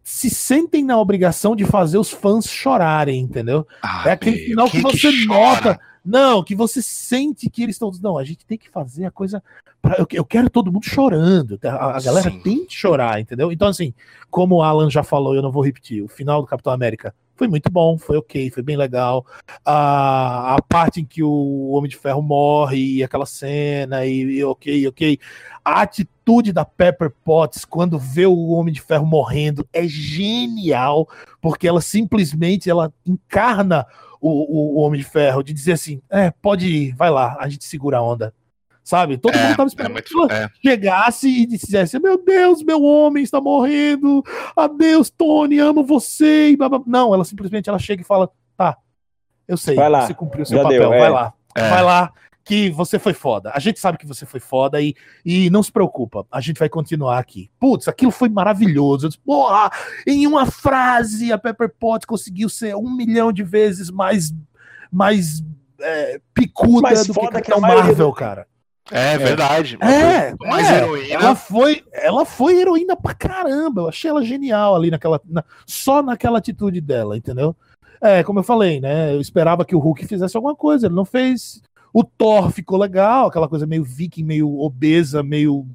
[0.04, 3.66] se sentem na obrigação de fazer os fãs chorarem, entendeu?
[3.82, 7.76] Ah, é aquele final que, que você que nota não, que você sente que eles
[7.76, 7.92] estão.
[8.02, 9.42] Não, a gente tem que fazer a coisa.
[9.82, 10.06] Pra...
[10.12, 11.60] Eu, quero todo mundo chorando.
[11.64, 12.40] A, a galera Sim.
[12.40, 13.52] tem que chorar, entendeu?
[13.52, 13.94] Então, assim,
[14.30, 16.04] como o Alan já falou, eu não vou repetir.
[16.04, 19.26] O final do Capitão América foi muito bom, foi ok, foi bem legal.
[19.66, 24.44] A, a parte em que o Homem de Ferro morre, e aquela cena, e, e
[24.44, 25.20] ok, ok.
[25.64, 31.08] A atitude da Pepper Potts quando vê o Homem de Ferro morrendo é genial,
[31.40, 33.86] porque ela simplesmente ela encarna
[34.22, 37.66] o, o, Homem de Ferro, de dizer assim: é, pode ir, vai lá, a gente
[37.66, 38.34] segura a onda.
[38.84, 39.18] Sabe?
[39.18, 40.50] Todo é, mundo tava esperando é muito, que ela é.
[40.62, 44.24] chegasse e dissesse: Meu Deus, meu homem está morrendo,
[44.56, 46.56] adeus, Tony, amo você.
[46.86, 48.78] Não, ela simplesmente ela chega e fala: Tá,
[49.48, 51.10] eu sei, vai lá, você cumpriu seu papel, deu, vai é.
[51.10, 51.70] lá, é.
[51.70, 52.12] vai lá,
[52.52, 53.50] que você foi foda.
[53.56, 56.68] A gente sabe que você foi foda e, e não se preocupa, a gente vai
[56.68, 57.50] continuar aqui.
[57.58, 59.08] Putz, aquilo foi maravilhoso.
[59.08, 59.72] Disse, Porra,
[60.06, 64.34] em uma frase a Pepper Potts conseguiu ser um milhão de vezes mais,
[64.92, 65.42] mais
[65.80, 68.46] é, picuda mais do que Capitão Marvel, cara.
[68.92, 69.78] É, é verdade.
[69.80, 71.14] É, mais é, heroína.
[71.14, 73.84] Ela foi, ela foi heroína pra caramba.
[73.84, 77.56] Eu achei ela genial ali naquela, na, só naquela atitude dela, entendeu?
[78.02, 79.14] É, como eu falei, né?
[79.14, 81.62] Eu esperava que o Hulk fizesse alguma coisa, ele não fez.
[81.94, 85.66] O Thor ficou legal, aquela coisa meio viking, meio obesa, meio.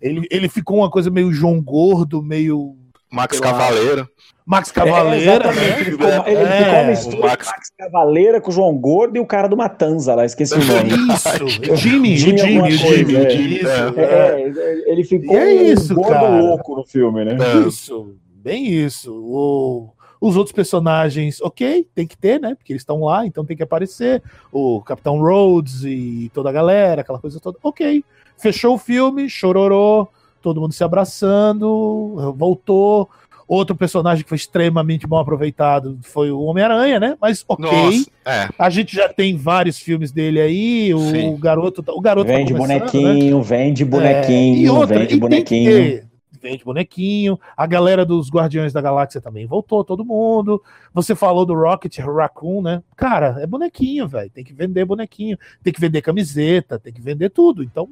[0.00, 2.76] Ele, ele ficou uma coisa meio João Gordo, meio.
[3.10, 4.08] Max Cavaleira.
[4.44, 5.44] Max Cavaleira.
[5.44, 5.80] É, né?
[5.80, 7.46] Ele ficou, ele é, ficou uma mistura Max...
[7.46, 10.90] Max Cavaleira com o João Gordo e o cara do Matanza lá, esqueci o nome.
[11.14, 13.30] Isso, Jimmy, Jimmy, Jimmy, Jimmy, é.
[13.30, 14.02] Jimmy é.
[14.02, 14.90] é.
[14.90, 16.40] ele ficou é isso, um gordo cara.
[16.40, 17.36] louco no filme, né?
[17.66, 19.12] Isso, bem isso.
[19.14, 22.54] O os outros personagens, ok, tem que ter, né?
[22.54, 24.22] Porque eles estão lá, então tem que aparecer.
[24.52, 27.58] O Capitão Rhodes e toda a galera, aquela coisa toda.
[27.60, 28.04] Ok.
[28.38, 30.06] Fechou o filme, chororô,
[30.40, 33.10] todo mundo se abraçando, voltou.
[33.48, 37.16] Outro personagem que foi extremamente bom aproveitado foi o Homem-Aranha, né?
[37.20, 37.66] Mas ok.
[37.66, 38.48] Nossa, é.
[38.56, 40.94] A gente já tem vários filmes dele aí.
[40.94, 41.36] O Sim.
[41.36, 43.44] garoto, o garoto tá vende tá bonequinho, né?
[43.44, 46.11] vende bonequinho, é, e outra, vende bonequinho
[46.42, 47.38] vende bonequinho.
[47.56, 50.62] A galera dos Guardiões da Galáxia também voltou, todo mundo.
[50.92, 52.82] Você falou do Rocket Raccoon, né?
[52.96, 54.30] Cara, é bonequinho, velho.
[54.30, 57.62] Tem que vender bonequinho, tem que vender camiseta, tem que vender tudo.
[57.62, 57.88] Então,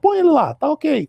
[0.00, 1.08] põe ele lá, tá ok.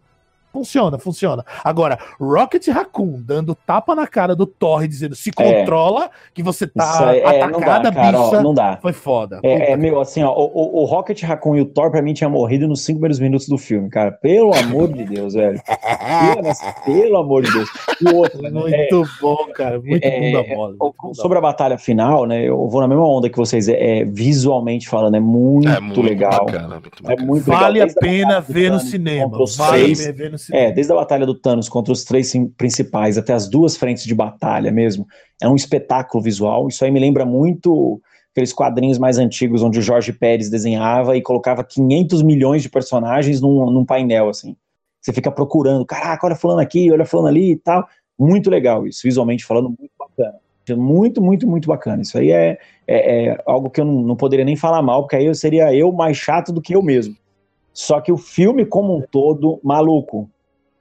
[0.51, 1.45] Funciona, funciona.
[1.63, 5.59] Agora, Rocket Raccoon dando tapa na cara do Thor dizendo se é.
[5.59, 6.09] controla, é.
[6.33, 8.39] que você tá é, atacada, não dá, cara, bicha.
[8.39, 8.79] Ó, não dá.
[8.81, 9.39] Foi foda.
[9.43, 12.29] É, é meu, assim, ó, o, o, Rocket Raccoon e o Thor pra mim tinha
[12.29, 14.11] morrido nos cinco primeiros minutos do filme, cara.
[14.11, 15.61] Pelo amor de Deus, velho.
[16.85, 17.69] Pelo amor de Deus.
[18.05, 19.79] O outro, né, muito é, bom, cara.
[19.79, 21.13] Muito é, bom da bola.
[21.13, 22.43] Sobre a batalha final, né?
[22.43, 23.67] Eu vou na mesma onda que vocês.
[23.67, 26.45] É, visualmente falando, é muito, muito legal.
[26.45, 27.21] Bacana, muito bacana.
[27.21, 27.95] É muito vale legal.
[27.95, 29.37] a pena ver no cinema.
[29.57, 33.17] Vale a pena ver no É, desde a batalha do Thanos contra os três principais
[33.17, 35.05] até as duas frentes de batalha mesmo.
[35.41, 36.67] É um espetáculo visual.
[36.67, 41.21] Isso aí me lembra muito aqueles quadrinhos mais antigos onde o Jorge Pérez desenhava e
[41.21, 44.55] colocava 500 milhões de personagens num, num painel, assim.
[45.01, 47.87] Você fica procurando, caraca, olha falando aqui, olha falando ali e tal.
[48.19, 50.35] Muito legal isso, visualmente falando, muito bacana.
[50.69, 52.01] Muito, muito, muito bacana.
[52.01, 55.15] Isso aí é, é, é algo que eu não, não, poderia nem falar mal, porque
[55.15, 57.15] aí eu seria eu mais chato do que eu mesmo.
[57.77, 60.27] Só que o filme como um todo, maluco,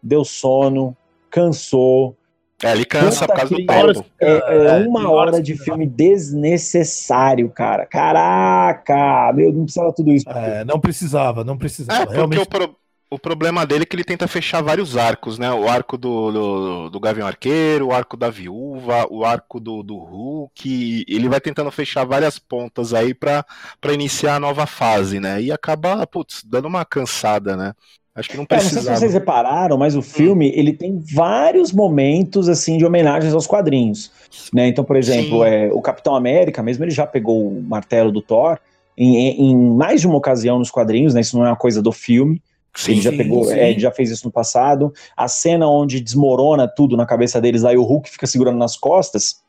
[0.02, 0.96] deu sono,
[1.28, 2.16] cansou.
[2.64, 4.06] É, ele cansa por causa do tempo.
[4.18, 7.84] É, é, é uma hora de filme desnecessário, cara.
[7.84, 10.26] Caraca, meu, não precisava tudo isso.
[10.30, 12.10] É, não precisava, não precisava.
[12.10, 12.40] É, Realmente...
[12.40, 12.74] o, pro,
[13.08, 15.52] o problema dele é que ele tenta fechar vários arcos, né?
[15.52, 19.96] O arco do, do, do Gavião Arqueiro, o arco da Viúva, o arco do, do
[19.96, 21.04] Hulk.
[21.08, 23.44] Ele vai tentando fechar várias pontas aí para
[23.92, 25.40] iniciar a nova fase, né?
[25.40, 27.74] E acaba, putz, dando uma cansada, né?
[28.12, 28.74] Acho que não precisava.
[28.74, 30.52] É, não sei se vocês repararam, mas o filme hum.
[30.54, 34.10] ele tem vários momentos assim de homenagens aos quadrinhos,
[34.52, 34.66] né?
[34.66, 38.58] Então, por exemplo, é, o Capitão América, mesmo ele já pegou o martelo do Thor
[38.98, 41.20] em, em, mais de uma ocasião nos quadrinhos, né?
[41.20, 42.42] Isso não é uma coisa do filme.
[42.76, 44.92] Sim, ele já pegou, é, ele já fez isso no passado.
[45.16, 49.44] A cena onde desmorona tudo na cabeça deles, aí o Hulk fica segurando nas costas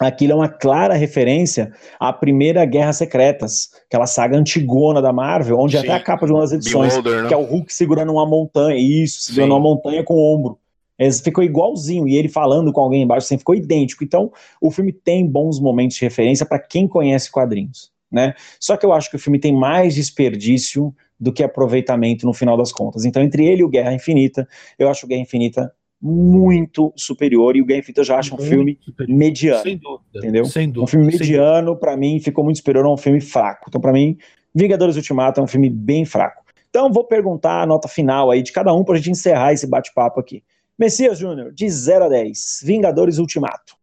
[0.00, 5.76] aquilo é uma clara referência à primeira Guerra Secretas, aquela saga antigona da Marvel, onde
[5.76, 5.84] Sim.
[5.84, 7.28] até a capa de uma das edições, Beholder, né?
[7.28, 9.52] que é o Hulk segurando uma montanha, isso, segurando Sim.
[9.52, 10.58] uma montanha com o ombro.
[10.98, 14.04] Esse ficou igualzinho, e ele falando com alguém embaixo, assim, ficou idêntico.
[14.04, 18.34] Então, o filme tem bons momentos de referência para quem conhece quadrinhos, né?
[18.58, 22.56] Só que eu acho que o filme tem mais desperdício do que aproveitamento no final
[22.56, 23.04] das contas.
[23.04, 24.48] Então, entre ele e o Guerra Infinita,
[24.78, 28.38] eu acho o Guerra Infinita muito superior e o Game Fit eu já acho um
[28.38, 29.18] filme superior.
[29.18, 29.62] mediano.
[29.62, 30.18] Sem dúvida.
[30.18, 30.44] Entendeu?
[30.46, 30.84] Sem dúvida.
[30.84, 33.66] Um filme mediano, para mim, ficou muito superior a um filme fraco.
[33.68, 34.16] Então, para mim,
[34.54, 36.42] Vingadores Ultimato é um filme bem fraco.
[36.70, 40.18] Então, vou perguntar a nota final aí de cada um pra gente encerrar esse bate-papo
[40.18, 40.42] aqui.
[40.78, 43.74] Messias Júnior, de 0 a 10, Vingadores Ultimato.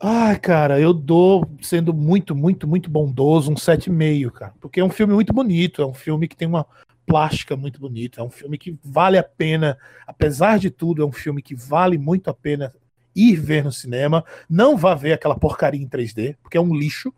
[0.00, 4.54] Ai, cara, eu dou, sendo muito, muito, muito bondoso, um 7,5, cara.
[4.60, 6.64] Porque é um filme muito bonito, é um filme que tem uma
[7.04, 8.20] plástica muito bonita.
[8.20, 9.76] É um filme que vale a pena,
[10.06, 12.72] apesar de tudo, é um filme que vale muito a pena
[13.14, 14.24] ir ver no cinema.
[14.48, 17.12] Não vá ver aquela porcaria em 3D, porque é um lixo.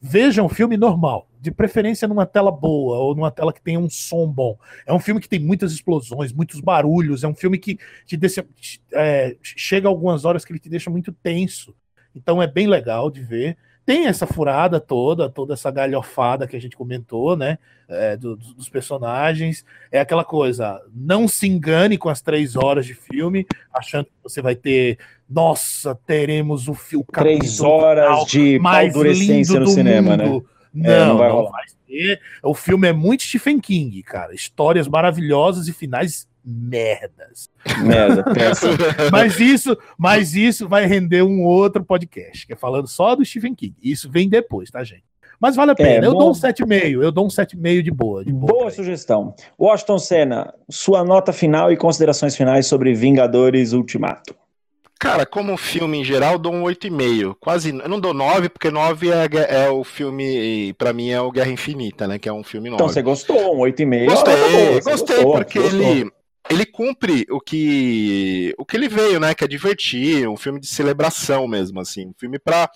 [0.00, 3.90] Veja um filme normal, de preferência numa tela boa ou numa tela que tenha um
[3.90, 4.56] som bom.
[4.86, 7.24] É um filme que tem muitas explosões, muitos barulhos.
[7.24, 8.46] É um filme que te deixa,
[8.94, 11.74] é, chega algumas horas que ele te deixa muito tenso.
[12.14, 13.56] Então é bem legal de ver
[13.90, 17.58] tem essa furada toda, toda essa galhofada que a gente comentou, né?
[17.88, 19.64] É, do, dos personagens.
[19.90, 23.44] É aquela coisa, não se engane com as três horas de filme,
[23.74, 24.96] achando que você vai ter.
[25.28, 27.06] Nossa, teremos o filme.
[27.12, 30.24] Três horas de mais lindo no cinema, né?
[30.24, 30.46] mundo.
[30.72, 30.88] né?
[30.88, 32.20] Não, é, não, vai, não vai ter.
[32.44, 34.32] O filme é muito Stephen King, cara.
[34.32, 37.50] Histórias maravilhosas e finais merdas.
[37.82, 38.24] Merda,
[39.12, 43.54] mas isso, mas isso vai render um outro podcast, que é falando só do Stephen
[43.54, 43.74] King.
[43.82, 45.04] Isso vem depois, tá, gente?
[45.40, 46.04] Mas vale a é, pena.
[46.04, 46.18] É, eu bom...
[46.18, 47.02] dou um 7,5.
[47.02, 48.24] Eu dou um 7,5 de boa.
[48.24, 49.34] De boa, boa sugestão.
[49.58, 54.34] Washington Senna, sua nota final e considerações finais sobre Vingadores Ultimato.
[54.98, 57.34] Cara, como filme em geral, dou um 8,5.
[57.40, 57.70] Quase.
[57.70, 60.74] Eu não dou 9, porque 9 é, é o filme.
[60.74, 62.18] para mim é o Guerra Infinita, né?
[62.18, 62.82] Que é um filme 9.
[62.82, 64.04] Então você gostou, um 8,5.
[64.04, 66.12] Gostei, gostei, gostei porque ele
[66.48, 69.34] ele cumpre o que o que ele veio, né?
[69.34, 72.70] Que é divertir, um filme de celebração mesmo, assim, um filme para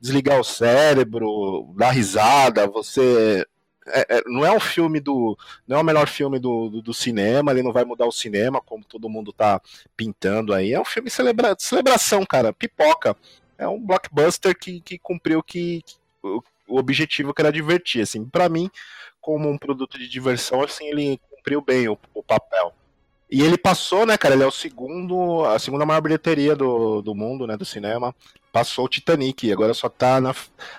[0.00, 3.46] desligar o cérebro, dar risada, você
[3.92, 5.36] é, é, não é um filme do.
[5.66, 8.60] Não é o melhor filme do, do, do, cinema, ele não vai mudar o cinema,
[8.60, 9.60] como todo mundo tá
[9.96, 10.72] pintando aí.
[10.72, 12.52] É um filme de celebra, celebração, cara.
[12.52, 13.16] Pipoca.
[13.58, 18.02] É um blockbuster que, que cumpriu que, que o, o, objetivo que era divertir.
[18.02, 18.70] Assim, para mim,
[19.20, 22.74] como um produto de diversão, assim, ele cumpriu bem o, o papel.
[23.30, 24.34] E ele passou, né, cara?
[24.34, 28.12] Ele é o segundo, a segunda maior bilheteria do, do mundo, né, do cinema.
[28.52, 30.34] Passou o Titanic, agora só tá na,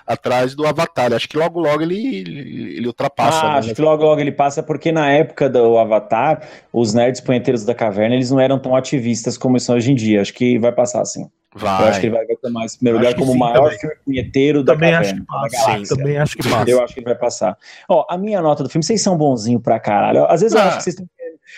[0.06, 1.14] atrás do Avatar.
[1.14, 3.46] Acho que logo logo ele, ele, ele ultrapassa.
[3.46, 3.58] Ah, né?
[3.60, 7.74] acho que logo logo ele passa, porque na época do Avatar, os nerds punheteiros da
[7.74, 10.20] caverna, eles não eram tão ativistas como são hoje em dia.
[10.20, 11.26] Acho que vai passar assim.
[11.54, 11.82] Vai.
[11.82, 13.78] Eu acho que ele vai tomar esse primeiro acho lugar como o maior também.
[13.78, 15.24] filme punheteiro da também caverna.
[15.28, 16.70] Acho que passa, sim, também acho que passa.
[16.70, 17.58] Eu acho que ele vai passar.
[17.88, 20.26] Ó, a minha nota do filme, vocês são bonzinhos pra caralho.
[20.26, 20.60] Às vezes ah.
[20.60, 21.06] eu acho que vocês estão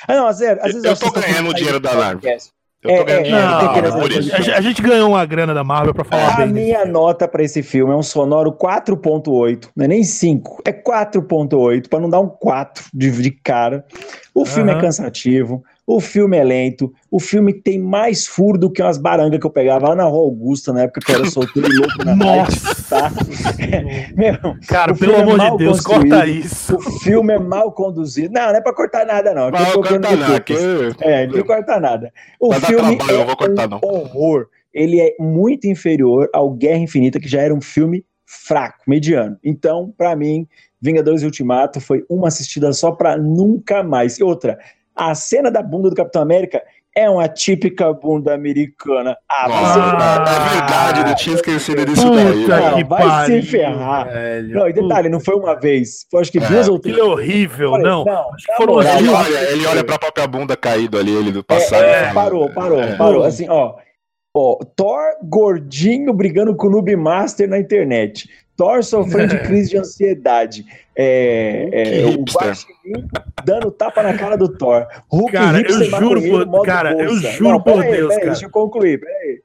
[0.06, 2.38] Ah, não, às vezes, às vezes eu, eu tô ganhando o dinheiro da Marvel.
[2.82, 6.36] Eu tô ganhando é, é, a, gente ganhou uma grana da Marvel pra falar a
[6.36, 6.44] bem.
[6.44, 10.72] A minha nota pra esse filme é um sonoro 4.8, não é nem 5, é
[10.72, 13.86] 4.8, pra não dar um 4 de, de cara.
[14.34, 18.82] O filme é cansativo, o filme é lento, o filme tem mais furo do que
[18.82, 21.68] umas barangas que eu pegava lá na Rua Augusta, na época que eu era solteiro
[21.70, 22.84] e louco na Nossa!
[22.88, 23.12] Tá?
[23.58, 26.76] É, meu, Cara, pelo é amor de Deus, corta isso.
[26.76, 28.32] O filme é mal conduzido.
[28.32, 29.50] Não, não é pra cortar nada, não.
[29.50, 30.40] Não, cortar nada.
[30.40, 30.54] Que...
[31.00, 32.12] É, não cortar nada.
[32.40, 34.46] O Vai filme trabalho, é cortar, um horror.
[34.72, 39.36] Ele é muito inferior ao Guerra Infinita, que já era um filme fraco, mediano.
[39.44, 40.46] Então, para mim,
[40.80, 44.18] Vingadores Ultimato foi uma assistida só pra nunca mais.
[44.18, 44.58] E outra,
[44.94, 46.62] a cena da bunda do Capitão América
[46.96, 49.16] é uma típica bunda americana.
[49.28, 52.46] Ah, ah é verdade, não tinha esquecido disso daí.
[52.46, 54.12] Não, vai pariu, se ferrar.
[54.12, 54.54] Velho.
[54.54, 56.46] Não, e detalhe, não foi uma vez, foi acho que é.
[56.46, 56.96] duas ou três.
[56.96, 58.04] Que horrível, Falei, não.
[58.04, 58.24] não
[58.56, 61.82] foram ele, olha, ele olha pra própria bunda caído ali, ele do passado.
[61.82, 62.94] É, é, parou, parou, é.
[62.94, 63.24] parou.
[63.24, 63.74] Assim, ó,
[64.32, 68.28] ó, Thor gordinho brigando com o Noob Master na internet.
[68.56, 70.64] Thor sofrendo de crise de ansiedade.
[70.96, 73.08] É, é, o Guaxinim
[73.44, 74.86] dando tapa na cara do Thor.
[75.08, 78.26] Hulk cara, eu juro por, cara, eu juro Não, por Deus, cara.
[78.26, 79.42] Deixa eu concluir, peraí.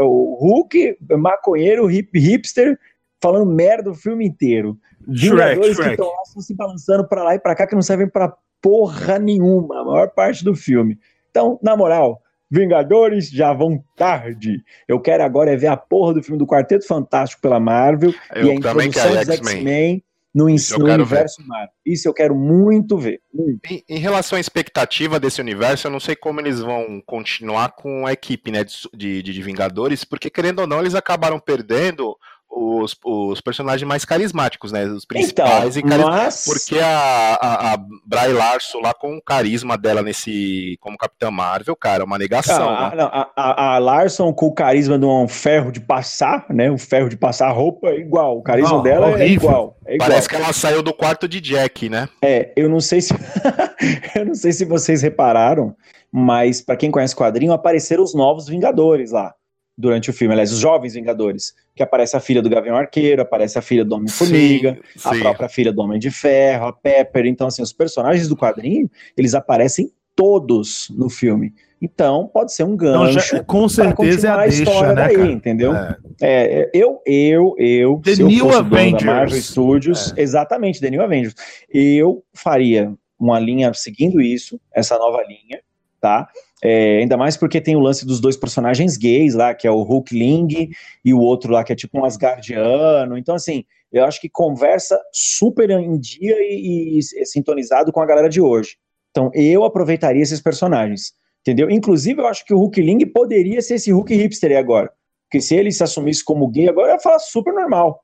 [0.00, 2.78] O Hulk, maconheiro, hip, hipster,
[3.20, 4.78] falando merda o filme inteiro.
[5.06, 8.36] Vingadores que estão lá se balançando pra lá e pra cá, que não servem pra
[8.60, 10.98] porra nenhuma, a maior parte do filme.
[11.30, 12.21] Então, na moral,
[12.52, 14.62] Vingadores já vão tarde.
[14.86, 18.46] Eu quero agora é ver a porra do filme do Quarteto Fantástico pela Marvel eu
[18.46, 21.48] e a introdução dos X-Men no, no universo ver.
[21.48, 21.74] Marvel.
[21.86, 23.22] Isso eu quero muito ver.
[23.32, 23.60] Muito.
[23.70, 28.06] Em, em, relação à expectativa desse universo, eu não sei como eles vão continuar com
[28.06, 32.14] a equipe né, de, de, de Vingadores, porque querendo ou não, eles acabaram perdendo
[32.54, 34.84] os, os personagens mais carismáticos, né?
[34.84, 36.44] Os principais então, e mas...
[36.44, 41.74] Porque a, a, a Bry Larson lá com o carisma dela nesse como Capitã Marvel,
[41.74, 42.68] cara, é uma negação.
[42.68, 43.02] Ah, né?
[43.04, 46.70] a, a, a, Larson com o carisma de um ferro de passar, né?
[46.70, 48.38] O ferro de passar roupa é igual.
[48.38, 51.40] O carisma não, dela é igual, é igual, Parece que ela saiu do quarto de
[51.40, 52.08] Jack, né?
[52.20, 53.14] É, eu não sei se
[54.14, 55.74] eu não sei se vocês repararam,
[56.12, 59.34] mas para quem conhece o quadrinho, apareceram os novos Vingadores lá
[59.82, 63.58] durante o filme, aliás, os jovens Vingadores, que aparece a filha do Gavião Arqueiro, aparece
[63.58, 67.62] a filha do Homem-Formiga, a própria filha do Homem de Ferro, a Pepper, então assim,
[67.62, 71.52] os personagens do quadrinho, eles aparecem todos no filme.
[71.80, 73.14] Então, pode ser um gancho.
[73.14, 75.32] Não, já, com certeza é a, a história né, daí, cara?
[75.32, 75.74] entendeu?
[75.74, 75.96] É.
[76.20, 79.04] É, eu, eu, eu, The se New eu Avengers.
[79.04, 80.22] da Marvel Studios, é.
[80.22, 81.34] exatamente, The New Avengers,
[81.68, 85.60] eu faria uma linha seguindo isso, essa nova linha,
[86.02, 86.28] tá?
[86.62, 89.82] É, ainda mais porque tem o lance dos dois personagens gays lá, que é o
[89.82, 90.70] Hulk Ling
[91.04, 93.16] e o outro lá, que é tipo um Asgardiano.
[93.16, 98.06] Então, assim, eu acho que conversa super em dia e, e, e sintonizado com a
[98.06, 98.76] galera de hoje.
[99.10, 101.70] Então, eu aproveitaria esses personagens, entendeu?
[101.70, 104.90] Inclusive, eu acho que o Hulk Ling poderia ser esse Hulk hipster agora.
[105.28, 108.02] Porque se ele se assumisse como gay agora, ia falar super normal.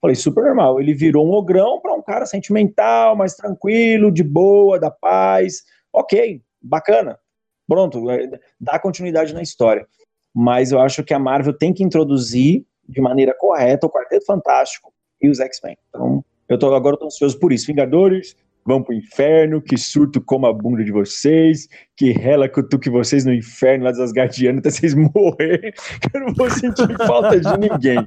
[0.00, 0.80] Falei, super normal.
[0.80, 5.62] Ele virou um ogrão para um cara sentimental, mais tranquilo, de boa, da paz.
[5.92, 7.18] Ok, bacana
[7.68, 8.28] pronto, é,
[8.60, 9.86] dá continuidade na história.
[10.34, 14.92] Mas eu acho que a Marvel tem que introduzir de maneira correta o Quarteto Fantástico
[15.20, 15.76] e os X-Men.
[15.88, 17.66] Então, eu tô, agora eu tô ansioso por isso.
[17.66, 23.24] Vingadores, vão pro inferno, que surto como a bunda de vocês, que rela cutuque vocês
[23.24, 27.58] no inferno lá das guardianas até vocês morrerem, que eu não vou sentir falta de
[27.58, 28.06] ninguém.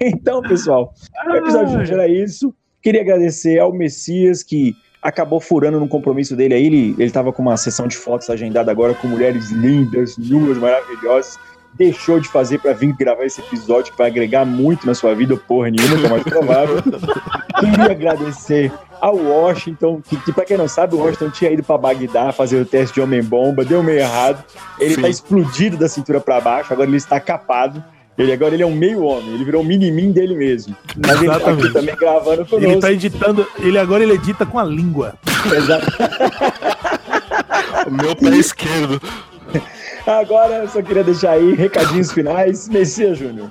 [0.00, 0.94] Então, pessoal,
[1.26, 2.54] o episódio de hoje era isso.
[2.82, 6.66] Queria agradecer ao Messias que acabou furando num compromisso dele aí.
[6.66, 11.38] Ele, ele tava com uma sessão de fotos agendada agora com mulheres lindas, nuas, maravilhosas.
[11.74, 15.36] Deixou de fazer para vir gravar esse episódio que vai agregar muito na sua vida,
[15.36, 16.76] porra nenhuma, que é mais provável.
[17.60, 21.78] Queria agradecer ao Washington, que, que para quem não sabe, o Washington tinha ido para
[21.78, 24.44] Bagdá fazer o teste de homem-bomba, deu meio errado.
[24.78, 25.02] Ele Sim.
[25.02, 27.82] tá explodido da cintura para baixo, agora ele está capado.
[28.18, 30.76] Ele agora ele é um meio homem, ele virou um mini-min dele mesmo.
[30.96, 31.24] Mas Exatamente.
[31.26, 32.70] ele tá aqui também gravando conosco.
[32.70, 35.14] Ele tá editando, ele agora ele edita com a língua.
[35.56, 35.86] Exato.
[37.88, 39.00] o meu pé esquerdo.
[40.06, 42.68] Agora eu só queria deixar aí recadinhos finais.
[42.68, 43.50] Messias Júnior.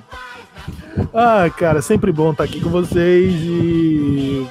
[1.14, 4.46] Ah, cara, sempre bom estar aqui com vocês e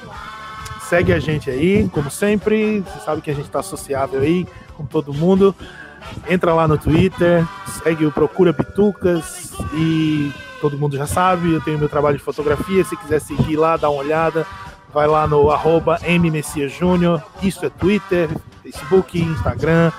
[0.82, 2.80] segue a gente aí, como sempre.
[2.80, 4.46] Você sabe que a gente está associável aí
[4.76, 5.54] com todo mundo.
[6.28, 7.46] Entra lá no Twitter,
[7.82, 12.84] segue o Procura Pitucas e todo mundo já sabe, eu tenho meu trabalho de fotografia,
[12.84, 14.46] se quiser seguir lá, dá uma olhada,
[14.92, 15.98] vai lá no arroba
[16.68, 18.28] Júnior, isso é Twitter,
[18.62, 19.90] Facebook, Instagram,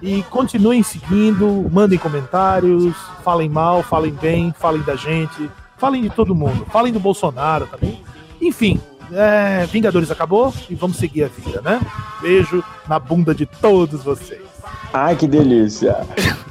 [0.00, 6.34] e continuem seguindo, mandem comentários, falem mal, falem bem, falem da gente, falem de todo
[6.34, 8.02] mundo, falem do Bolsonaro também.
[8.40, 8.80] Enfim,
[9.12, 11.80] é, Vingadores acabou e vamos seguir a vida, né?
[12.20, 14.45] Beijo na bunda de todos vocês.
[14.92, 15.96] Ai, que delícia.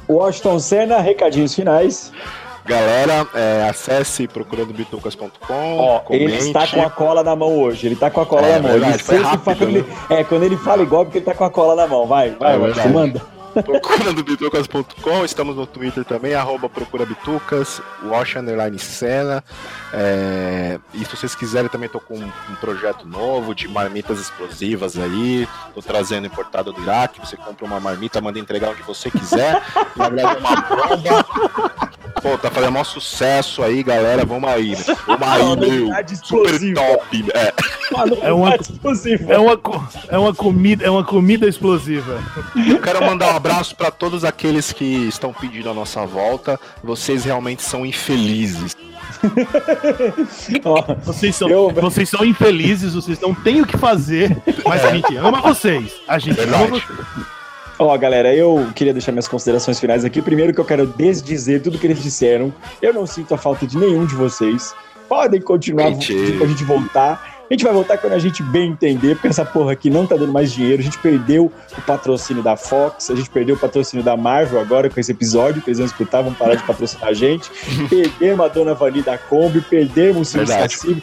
[0.08, 2.12] Washington Senna, recadinhos finais.
[2.64, 6.02] Galera, é, acesse procurandobitucas.com.
[6.10, 7.86] Ele está com a cola na mão hoje.
[7.86, 8.72] Ele está com a cola é, na mão.
[8.72, 9.96] Verdade, ele rápido, fala, quando, ele, né?
[10.10, 12.06] é, quando ele fala igual, porque ele está com a cola na mão.
[12.06, 19.42] Vai, vai, é, manda procurandobitucas.com, estamos no Twitter também, arroba procurabitucas, Wash Underline Cena.
[19.92, 25.48] É, e se vocês quiserem, também estou com um projeto novo de marmitas explosivas aí.
[25.68, 27.20] Estou trazendo importado do Iraque.
[27.20, 29.62] Você compra uma marmita, manda entregar onde você quiser.
[29.96, 31.85] Na verdade, é uma bomba.
[32.22, 34.24] Pô, tá fazendo maior sucesso aí, galera.
[34.24, 34.70] Vamos aí.
[34.70, 34.84] Né?
[35.06, 35.88] Vamos aí, meu.
[36.22, 37.22] Super top.
[37.22, 37.30] Né?
[37.34, 38.28] É.
[38.28, 38.54] é uma,
[39.28, 39.60] é, uma,
[40.08, 42.22] é uma comida, é uma comida explosiva.
[42.68, 46.58] Eu quero mandar um abraço para todos aqueles que estão pedindo a nossa volta.
[46.82, 48.76] Vocês realmente são infelizes.
[51.04, 51.70] vocês, são, eu...
[51.70, 55.92] vocês são infelizes, vocês não têm o que fazer, mas a gente ama vocês.
[56.06, 56.64] A gente Verdade.
[56.64, 57.35] ama vocês.
[57.78, 60.22] Ó, oh, galera, eu queria deixar minhas considerações finais aqui.
[60.22, 62.52] Primeiro que eu quero desdizer tudo que eles disseram.
[62.80, 64.74] Eu não sinto a falta de nenhum de vocês.
[65.06, 67.36] Podem continuar pra gente voltar.
[67.48, 70.16] A gente vai voltar quando a gente bem entender, porque essa porra aqui não tá
[70.16, 70.80] dando mais dinheiro.
[70.80, 74.90] A gente perdeu o patrocínio da Fox, a gente perdeu o patrocínio da Marvel agora
[74.90, 77.48] com esse episódio, que eles vão escutar, vão parar de patrocinar a gente.
[77.88, 81.02] Perdemos a Dona Vani da Kombi, perdemos o Silvio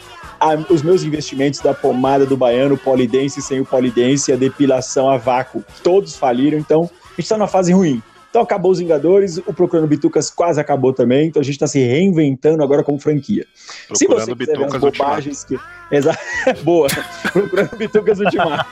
[0.68, 5.64] os meus investimentos da pomada do baiano, polidense sem o polidense, a depilação a vácuo,
[5.82, 8.02] todos faliram, então a gente tá numa fase ruim.
[8.34, 11.78] Então acabou os Vingadores, o Procurando Bitucas quase acabou também, então a gente está se
[11.78, 13.46] reinventando agora como franquia.
[13.86, 15.56] Procurando se você Bitucas bobagens que.
[16.64, 16.88] Boa.
[17.32, 18.66] Procurando Bitucas Ultimato.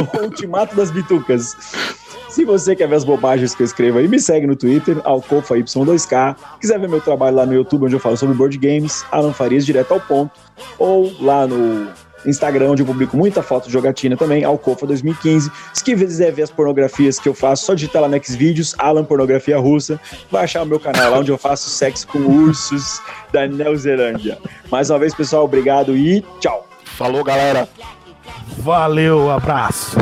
[0.16, 1.54] o Ultimato das Bitucas.
[2.34, 6.34] Se você quer ver as bobagens que eu escrevo aí, me segue no Twitter, alcofa2k.
[6.60, 9.64] Quiser ver meu trabalho lá no YouTube, onde eu falo sobre board games, Alan Farias,
[9.64, 10.32] direto ao ponto.
[10.76, 11.86] Ou lá no
[12.26, 15.48] Instagram, onde eu publico muita foto de jogatina também, Alcofa 2015.
[15.72, 19.56] Se quiser ver as pornografias que eu faço, só digitar lá no Xvideos, Alan Pornografia
[19.56, 20.00] Russa.
[20.28, 23.00] Vai achar o meu canal lá onde eu faço sexo com ursos
[23.32, 24.38] da Neozelândia.
[24.72, 26.66] Mais uma vez, pessoal, obrigado e tchau.
[26.84, 27.68] Falou, galera.
[28.58, 29.96] Valeu, abraço.